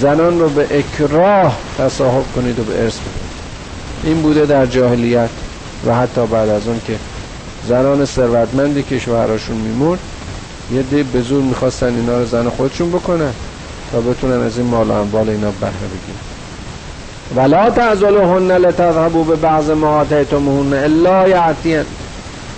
زنان 0.00 0.40
رو 0.40 0.48
به 0.48 0.78
اکراه 0.78 1.56
تصاحب 1.78 2.24
کنید 2.34 2.58
و 2.58 2.62
به 2.62 2.82
ارث 2.82 2.94
بدید. 2.94 3.30
این 4.04 4.22
بوده 4.22 4.46
در 4.46 4.66
جاهلیت 4.66 5.28
و 5.86 5.94
حتی 5.94 6.26
بعد 6.26 6.48
از 6.48 6.66
اون 6.66 6.80
که 6.86 6.96
زنان 7.68 8.04
ثروتمندی 8.04 8.82
که 8.82 8.98
شوهراشون 8.98 9.56
میمرد 9.56 9.98
یه 10.72 10.82
دی 10.82 11.02
به 11.02 11.20
زور 11.20 11.42
می‌خواستن 11.42 11.94
اینا 11.94 12.18
رو 12.18 12.26
زن 12.26 12.48
خودشون 12.48 12.90
بکنن 12.90 13.32
تا 13.92 14.00
بتونن 14.00 14.42
از 14.46 14.58
این 14.58 14.66
مال 14.66 14.88
و 14.88 14.92
اموال 14.92 15.28
اینا 15.28 15.50
بهره 15.50 15.72
بگیرن. 15.72 16.39
ولا 17.36 17.70
تعذلوهن 17.70 18.52
لتذهبوا 18.52 19.24
به 19.24 19.36
بعض 19.36 19.70
ما 19.70 20.00
آتیتموهن 20.00 20.74
الا 20.74 21.28
یعتین 21.28 21.84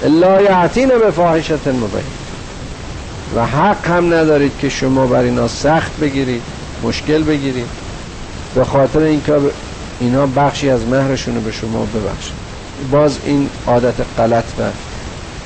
الا 0.04 0.42
یعتین 0.42 0.88
به 0.88 1.10
فاحشت 1.10 1.66
مبین 1.66 2.02
و 3.36 3.46
حق 3.46 3.86
هم 3.86 4.14
ندارید 4.14 4.52
که 4.60 4.68
شما 4.68 5.06
بر 5.06 5.20
اینا 5.20 5.48
سخت 5.48 6.00
بگیرید 6.00 6.42
مشکل 6.82 7.22
بگیرید. 7.22 7.66
به 8.54 8.64
خاطر 8.64 8.98
اینکه 8.98 9.32
اینا 10.00 10.26
بخشی 10.26 10.70
از 10.70 10.80
مهرشون 10.86 11.34
رو 11.34 11.40
به 11.40 11.52
شما 11.52 11.86
ببخشید 11.94 12.34
باز 12.90 13.18
این 13.24 13.48
عادت 13.66 13.94
غلط 14.18 14.44
و 14.44 14.62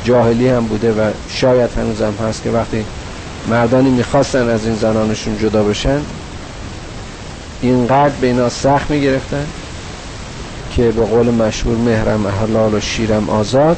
جاهلی 0.04 0.48
هم 0.48 0.66
بوده 0.66 0.92
و 0.92 1.10
شاید 1.28 1.70
هنوزم 1.76 2.14
هست 2.28 2.42
که 2.42 2.50
وقتی 2.50 2.84
مردانی 3.48 3.90
می‌خواستن 3.90 4.48
از 4.48 4.64
این 4.64 4.76
زنانشون 4.76 5.38
جدا 5.38 5.62
بشن 5.62 6.00
اینقدر 7.62 8.14
به 8.20 8.26
اینا 8.26 8.48
سخت 8.48 8.90
می‌گرفتن 8.90 9.46
که 10.76 10.90
به 10.90 11.04
قول 11.04 11.30
مشهور 11.30 11.76
مهرم 11.76 12.26
حلال 12.26 12.74
و 12.74 12.80
شیرم 12.80 13.30
آزاد 13.30 13.76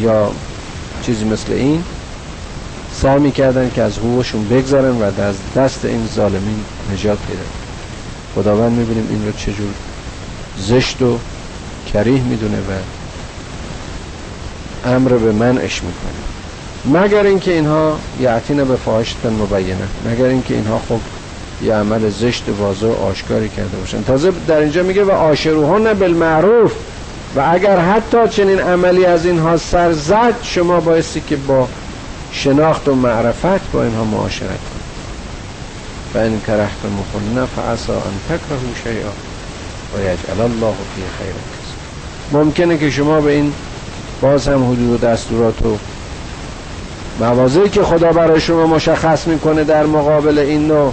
یا 0.00 0.30
چیزی 1.02 1.24
مثل 1.24 1.52
این 1.52 1.84
سعی 3.02 3.18
می‌کردن 3.18 3.70
که 3.74 3.82
از 3.82 3.98
حقوقشون 3.98 4.48
بگذارن 4.48 4.90
و 4.90 5.02
از 5.02 5.36
دست 5.56 5.84
این 5.84 6.06
ظالمین 6.14 6.64
نجات 6.92 7.18
پیدا 7.18 7.42
خداوند 8.34 8.72
می‌بینیم 8.72 9.06
این 9.10 9.26
رو 9.26 9.32
چجور 9.32 9.70
زشت 10.58 11.02
و 11.02 11.18
کریه 11.92 12.22
می‌دونه 12.22 12.58
و 12.58 12.72
امر 14.88 15.08
به 15.08 15.32
منعش 15.32 15.82
می‌کنه. 15.82 17.00
مگر 17.00 17.26
اینکه 17.26 17.52
اینها 17.52 17.98
یعتین 18.20 18.64
به 18.64 18.76
فاحشتن 18.76 19.32
مبینه 19.32 19.88
مگر 20.06 20.24
اینکه 20.24 20.54
اینها 20.54 20.80
خب 20.88 21.00
یه 21.62 21.74
عمل 21.74 22.10
زشت 22.10 22.44
واضح 22.58 22.86
و 22.86 22.92
آشکاری 22.92 23.48
کرده 23.48 23.76
باشن. 23.76 24.02
تازه 24.02 24.32
در 24.46 24.58
اینجا 24.58 24.82
میگه 24.82 25.04
و 25.04 25.10
آشروهن 25.10 25.94
بالمعروف. 25.94 26.72
و 27.36 27.48
اگر 27.52 27.78
حتی 27.78 28.28
چنین 28.30 28.58
عملی 28.58 29.04
از 29.04 29.26
اینها 29.26 29.56
سر 29.56 29.92
زد 29.92 30.34
شما 30.42 30.80
بایستی 30.80 31.22
که 31.28 31.36
با 31.36 31.68
شناخت 32.32 32.88
و 32.88 32.94
معرفت 32.94 33.72
با 33.72 33.82
اینها 33.82 34.04
معاشرت 34.04 34.48
کنید. 34.48 34.80
و 36.14 36.18
این 36.18 36.40
کرهت 36.46 36.70
مخلنا 36.84 37.46
فعصا 37.46 37.92
ان 37.92 38.00
تکرهو 38.28 38.74
شیئا 38.84 39.10
و 39.94 40.00
یجعل 40.00 40.40
الله 40.40 40.74
فی 40.94 41.02
خیر 41.18 41.34
ممکنه 42.32 42.78
که 42.78 42.90
شما 42.90 43.20
به 43.20 43.32
این 43.32 43.52
باز 44.20 44.48
هم 44.48 44.72
حدود 44.72 44.90
و 44.90 45.06
دستورات 45.06 45.62
و 45.62 45.76
موازهی 47.20 47.68
که 47.68 47.82
خدا 47.82 48.12
برای 48.12 48.40
شما 48.40 48.66
مشخص 48.66 49.26
می‌کنه 49.26 49.64
در 49.64 49.86
مقابل 49.86 50.38
این 50.38 50.66
نوع 50.66 50.92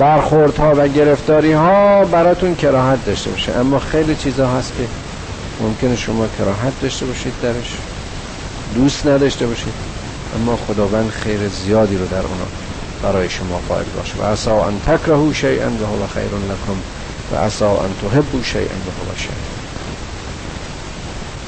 برخوردها 0.00 0.74
و 0.76 0.88
گرفتاری 0.88 1.52
ها 1.52 2.04
براتون 2.04 2.54
کراهت 2.54 3.04
داشته 3.06 3.30
باشه. 3.30 3.52
اما 3.52 3.78
خیلی 3.78 4.16
چیزها 4.16 4.58
هست 4.58 4.72
که 4.78 4.84
ممکنه 5.60 5.96
شما 5.96 6.26
کراهت 6.38 6.80
داشته 6.82 7.06
باشید 7.06 7.32
درش. 7.42 7.76
دوست 8.74 9.06
نداشته 9.06 9.46
باشید. 9.46 9.72
اما 10.36 10.58
خداوند 10.68 11.10
خیر 11.10 11.40
زیادی 11.48 11.96
رو 11.96 12.06
در 12.06 12.16
اونا 12.16 12.46
برای 13.02 13.28
شما 13.28 13.60
قائل 13.68 13.84
باشه. 13.96 14.14
و 14.20 14.32
عسا 14.32 14.64
ان 14.64 14.80
تکرهو 14.86 15.32
شیئا 15.32 15.68
و 15.68 15.86
هو 15.86 16.06
خیر 16.14 16.24
لکم. 16.24 16.80
و 17.32 17.36
عسا 17.36 17.70
ان 17.70 17.90
تحبو 18.02 18.42
شیئا 18.42 18.62
و 18.62 18.90
هو 19.00 19.16
شر 19.16 19.28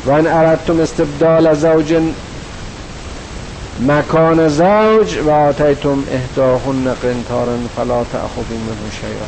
و 0.07 0.11
ان 0.11 0.27
اردتم 0.27 0.81
استبدال 0.81 1.55
زوج 1.55 1.95
مکان 3.81 4.49
زوج 4.49 5.19
و 5.27 5.31
آتیتم 5.31 6.05
اهداهن 6.13 6.95
قنطارا 7.03 7.57
فلا 7.77 8.05
تأخذوا 8.05 8.57
منه 8.67 8.91
شیئا. 9.01 9.27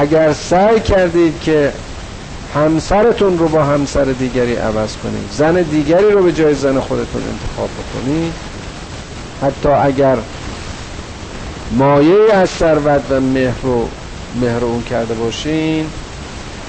اگر 0.00 0.32
سعی 0.32 0.80
کردید 0.80 1.40
که 1.40 1.72
همسرتون 2.54 3.38
رو 3.38 3.48
با 3.48 3.64
همسر 3.64 4.04
دیگری 4.04 4.54
عوض 4.54 4.96
کنید 4.96 5.30
زن 5.32 5.62
دیگری 5.62 6.10
رو 6.10 6.22
به 6.22 6.32
جای 6.32 6.54
زن 6.54 6.80
خودتون 6.80 7.22
انتخاب 7.22 7.68
بکنید 7.70 8.32
حتی 9.42 9.68
اگر 9.68 10.16
مایه 11.72 12.34
از 12.34 12.50
ثروت 12.50 13.02
و 13.10 13.20
مهر 13.20 13.54
رو 13.62 13.88
مهر 14.40 14.64
اون 14.64 14.82
کرده 14.82 15.14
باشین 15.14 15.86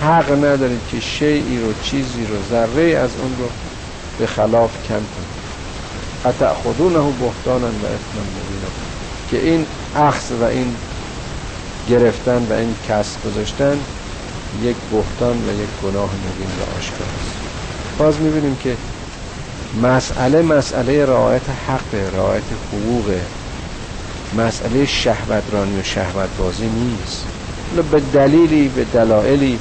حق 0.01 0.32
ندارید 0.32 0.82
که 0.91 0.99
شیعی 0.99 1.59
رو 1.59 1.74
چیزی 1.84 2.26
رو 2.26 2.36
ذره 2.49 2.97
از 2.97 3.09
اون 3.22 3.32
رو 3.39 3.45
به 4.19 4.28
خلاف 4.28 4.72
کم 4.88 4.93
کنید. 4.93 5.40
اتأخذونه 6.26 7.11
بهتانا 7.11 7.67
و 7.67 7.86
اثما 7.86 8.22
مبینا. 8.22 8.67
که 9.32 9.38
این 9.38 9.65
اخذ 9.95 10.32
و 10.32 10.43
این 10.43 10.76
گرفتن 11.89 12.45
و 12.49 12.53
این 12.53 12.76
کسب 12.88 13.26
گذاشتن 13.26 13.78
یک 14.63 14.76
بهتان 14.91 15.49
و 15.49 15.61
یک 15.63 15.69
گناه 15.84 16.09
نگین 16.15 16.55
و 16.59 16.78
آشکار 16.78 17.07
است. 17.19 17.38
باز 17.97 18.22
می‌بینیم 18.22 18.55
که 18.55 18.78
مسئله 19.82 20.41
مسئله 20.41 21.05
رعایت 21.05 21.49
حق 21.49 21.95
رعایت 22.13 22.43
حقوق 22.51 23.13
مسئله 24.38 24.86
شهوترانی 24.86 25.80
و 25.80 25.84
شهوت 25.84 26.30
بازی 26.38 26.69
نیست 26.69 27.26
به 27.91 27.99
دلیلی 27.99 28.69
به 28.69 28.86
دلایلی 28.86 29.59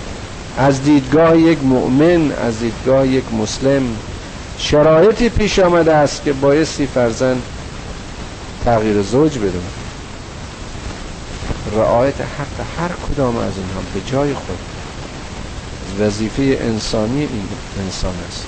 از 0.56 0.82
دیدگاه 0.82 1.38
یک 1.38 1.58
مؤمن 1.62 2.32
از 2.32 2.58
دیدگاه 2.60 3.08
یک 3.08 3.32
مسلم 3.32 3.82
شرایطی 4.62 5.28
پیش 5.28 5.58
آمده 5.58 5.94
است 5.94 6.24
که 6.24 6.32
بایستی 6.32 6.86
فرزن 6.86 7.36
تغییر 8.64 9.02
زوج 9.02 9.38
بدون 9.38 9.62
رعایت 11.76 12.14
حق 12.20 12.66
هر 12.78 12.88
کدام 12.88 13.36
از 13.36 13.52
اینها 13.56 13.80
به 13.94 14.00
جای 14.10 14.34
خود 14.34 14.58
وظیفه 16.00 16.42
انسانی 16.42 17.20
این 17.20 17.48
انسان 17.84 18.14
است. 18.28 18.44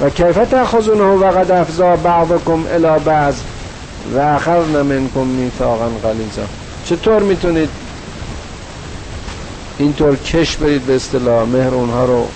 و 0.00 0.10
کیف 0.10 0.48
تأخذونه 0.50 1.04
و 1.04 1.30
قد 1.30 1.50
افزا 1.50 1.96
بعضکم 1.96 2.64
الى 2.72 3.04
بعض 3.04 3.34
و 4.14 4.18
اخذن 4.18 4.82
منکم 4.82 5.26
میثاقا 5.26 5.88
غلیظا. 5.88 6.42
چطور 6.84 7.22
می‌تونید 7.22 7.68
اینطور 9.78 10.16
کش 10.16 10.56
برید 10.56 10.82
به 10.82 10.96
اصطلاح؟ 10.96 11.48
مهر 11.48 11.74
اونها 11.74 12.04
رو 12.04 12.26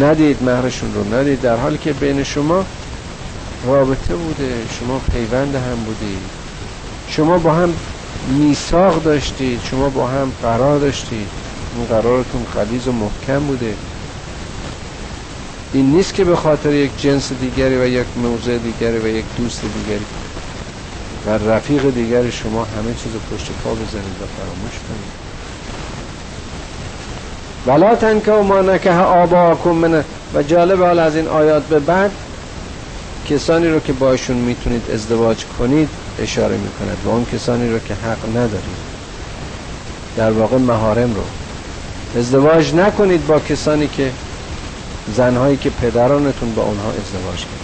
ندید 0.00 0.42
مهرشون 0.42 0.94
رو 0.94 1.14
ندید. 1.14 1.40
در 1.40 1.56
حالی 1.56 1.78
که 1.78 1.92
بین 1.92 2.24
شما 2.24 2.64
رابطه 3.66 4.14
بوده 4.14 4.54
شما 4.80 5.00
پیوند 5.12 5.54
هم 5.54 5.76
بودید. 5.84 6.22
شما 7.08 7.38
با 7.38 7.52
هم 7.52 7.74
میثاق 8.28 9.02
داشتید 9.02 9.60
شما 9.70 9.88
با 9.88 10.06
هم 10.06 10.32
قرار 10.42 10.78
داشتید. 10.78 11.28
اون 11.76 11.86
قرارتون 11.86 12.46
خلیز 12.54 12.88
و 12.88 12.92
محکم 12.92 13.40
بوده. 13.40 13.74
این 15.72 15.86
نیست 15.86 16.14
که 16.14 16.24
به 16.24 16.36
خاطر 16.36 16.72
یک 16.72 16.90
جنس 16.98 17.32
دیگری 17.40 17.76
و 17.76 17.86
یک 17.86 18.06
موضع 18.16 18.58
دیگری 18.58 18.98
و 18.98 19.06
یک 19.06 19.24
دوست 19.36 19.60
دیگری 19.62 20.04
و 21.26 21.30
رفیق 21.30 21.90
دیگر 21.90 22.30
شما 22.30 22.64
همه 22.64 22.94
چیز 22.94 23.12
پشت 23.32 23.50
پا 23.64 23.70
بزنید 23.70 24.16
و 24.22 24.26
فراموش 24.36 24.72
کنید. 24.88 25.21
ولا 27.66 27.96
و 28.26 28.42
ما 28.42 28.62
نکه 28.62 28.92
آباکم 28.92 29.70
من 29.70 30.04
و 30.34 30.42
جالب 30.42 30.82
حال 30.82 30.98
از 30.98 31.16
این 31.16 31.28
آیات 31.28 31.62
به 31.62 31.80
بعد 31.80 32.10
کسانی 33.30 33.68
رو 33.68 33.80
که 33.80 33.92
باشون 33.92 34.36
می‌تونید 34.36 34.90
ازدواج 34.90 35.44
کنید 35.58 35.88
اشاره 36.18 36.56
می‌کند 36.56 36.98
و 37.04 37.08
اون 37.08 37.26
کسانی 37.32 37.72
رو 37.72 37.78
که 37.78 37.94
حق 37.94 38.28
ندارید. 38.28 38.92
در 40.16 40.30
واقع 40.30 40.58
مهارم 40.58 41.14
رو. 41.14 41.24
ازدواج 42.20 42.74
نکنید 42.74 43.26
با 43.26 43.40
کسانی 43.40 43.88
که 43.88 44.12
زنهایی 45.16 45.56
که 45.56 45.70
پدرانتون 45.70 46.54
با 46.54 46.62
اونها 46.62 46.88
ازدواج 46.88 47.38
کرد 47.38 47.62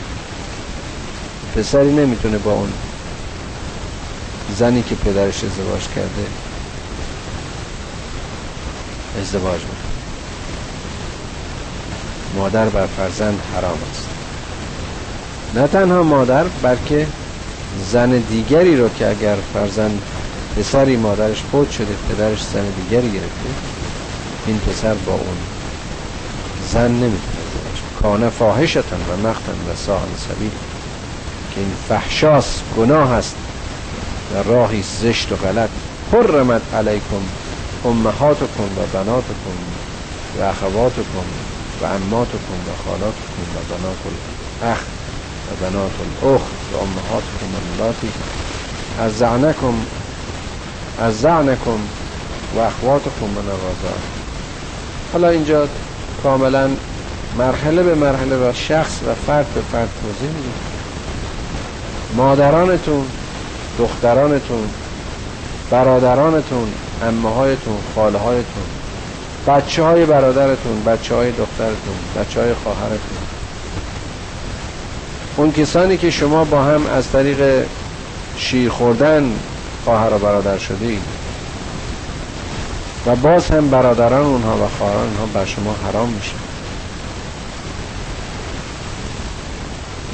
پسری 1.56 1.92
نمی‌تونه 1.92 2.38
با 2.38 2.52
اون 2.52 2.72
زنی 4.56 4.82
که 4.82 4.94
پدرش 4.94 5.44
ازدواج 5.44 5.82
کرده 5.94 6.26
ازدواج 9.20 9.60
کنه 9.60 9.77
مادر 12.38 12.68
بر 12.68 12.86
فرزند 12.86 13.40
حرام 13.54 13.78
است. 13.90 14.08
نه 15.54 15.66
تنها 15.66 16.02
مادر 16.02 16.44
بلکه 16.62 17.06
زن 17.90 18.10
دیگری 18.10 18.76
رو 18.76 18.88
که 18.88 19.08
اگر 19.08 19.36
فرزند 19.52 20.02
پسری 20.56 20.96
مادرش 20.96 21.42
فوت 21.42 21.70
شده 21.70 21.96
پدرش 22.08 22.42
زن 22.42 22.64
دیگری 22.70 23.12
گرفته 23.12 23.48
این 24.46 24.58
پسر 24.58 24.94
با 24.94 25.12
اون 25.12 25.36
زن 26.72 26.90
نمی‌تونه 26.90 27.12
ازدواج 27.12 28.02
کانه 28.02 28.30
فاحشتن 28.30 29.00
و 29.10 29.28
مختن 29.28 29.52
و 29.52 29.74
ساعن 29.86 30.14
سبیل. 30.28 30.50
که 31.54 31.60
این 31.60 31.72
فحشاس 31.88 32.60
گناه 32.76 33.12
است 33.12 33.36
و 34.34 34.42
راهی 34.42 34.82
زشت 34.82 35.32
و 35.32 35.36
غلط. 35.36 35.70
حرمت 36.12 36.62
علیکم 36.74 37.22
امهاتکم 37.84 38.64
و 38.78 38.86
بناتکم 38.92 39.58
و 40.38 40.42
اخواتکم. 40.42 41.47
و 41.82 41.84
اماتکم 41.84 42.58
و 42.66 42.70
خالاتکم 42.84 43.42
و 43.54 43.58
بنات 43.74 43.98
الاخ 44.06 44.78
و 45.48 45.64
بنات 45.64 45.92
الاخت 46.00 46.52
و 46.72 46.76
امهاتکم 46.76 47.50
اللاتی 47.62 48.10
از 49.00 49.18
زعنکم 49.18 49.74
از 50.98 51.20
زعنکم 51.20 51.78
و 52.56 52.58
اخواتکم 52.58 53.26
من 53.26 53.48
الرضا 53.48 53.96
حالا 55.12 55.28
اینجا 55.28 55.68
کاملا 56.22 56.70
مرحله 57.38 57.82
به 57.82 57.94
مرحله 57.94 58.36
و 58.36 58.52
شخص 58.52 59.00
و 59.08 59.14
فرد 59.26 59.46
به 59.54 59.60
فرد 59.72 59.88
توضیح 60.02 60.36
میدیم. 60.36 60.52
مادرانتون 62.16 63.06
دخترانتون 63.78 64.68
برادرانتون 65.70 66.72
امه 67.02 67.34
هایتون 67.34 67.76
خاله 67.94 68.18
هایتون 68.18 68.77
بچه 69.46 69.82
های 69.82 70.06
برادرتون 70.06 70.84
بچه 70.86 71.14
های 71.14 71.32
دخترتون 71.32 71.94
بچه 72.16 72.40
های 72.40 72.54
خواهرتون. 72.54 73.18
اون 75.36 75.52
کسانی 75.52 75.96
که 75.96 76.10
شما 76.10 76.44
با 76.44 76.62
هم 76.62 76.86
از 76.86 77.10
طریق 77.10 77.64
شیر 78.36 78.70
خوردن 78.70 79.32
خواهر 79.84 80.14
و 80.14 80.18
برادر 80.18 80.58
شدید 80.58 81.02
و 83.06 83.16
باز 83.16 83.50
هم 83.50 83.70
برادران 83.70 84.26
اونها 84.26 84.56
و 84.56 84.68
خواهران 84.78 85.06
اونها 85.06 85.26
بر 85.26 85.44
شما 85.44 85.74
حرام 85.84 86.08
میشه. 86.08 86.32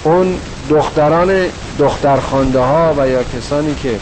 اون 0.05 0.39
دختران 0.71 1.47
دخترخانده 1.79 2.59
ها 2.59 2.95
و 2.99 3.09
یا 3.09 3.23
کسانی 3.23 3.75
که 3.75 3.99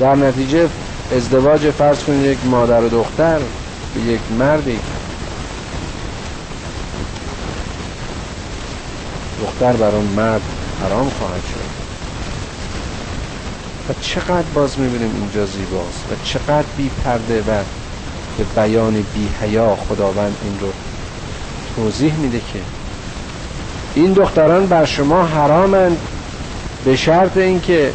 در 0.00 0.14
نتیجه 0.14 0.68
ازدواج 1.16 1.70
فرض 1.70 2.04
کنید 2.04 2.26
یک 2.26 2.38
مادر 2.44 2.80
و 2.80 2.88
دختر 2.88 3.38
به 3.94 4.00
یک 4.00 4.20
مردی. 4.38 4.78
دختر 9.42 9.72
بر 9.72 9.94
اون 9.94 10.04
مرد 10.04 10.42
حرام 10.82 11.10
خواهد 11.10 11.42
شد. 11.52 11.72
و 13.88 13.94
چقدر 14.00 14.46
باز 14.54 14.78
می‌بینیم 14.78 15.14
اینجا 15.14 15.46
زیباست 15.46 16.04
و 16.10 16.14
چقدر 16.24 16.66
بی 16.76 16.90
پرده 17.04 17.40
و 17.40 17.62
به 18.38 18.44
بیان 18.62 18.92
بی 18.92 19.28
حیا 19.40 19.76
خداوند 19.88 20.36
این 20.44 20.60
رو 20.60 20.72
توضیح 21.76 22.14
میده 22.14 22.38
که 22.38 22.60
این 23.94 24.12
دختران 24.12 24.66
بر 24.66 24.84
شما 24.84 25.26
حرامند 25.26 25.96
به 26.84 26.96
شرط 26.96 27.36
اینکه 27.36 27.92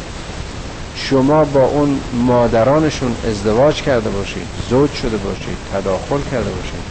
شما 0.98 1.44
با 1.44 1.66
اون 1.66 2.00
مادرانشون 2.12 3.16
ازدواج 3.24 3.82
کرده 3.82 4.10
باشید 4.10 4.48
زوج 4.68 4.90
شده 4.90 5.16
باشید 5.16 5.58
تداخل 5.72 6.22
کرده 6.22 6.50
باشید. 6.50 6.88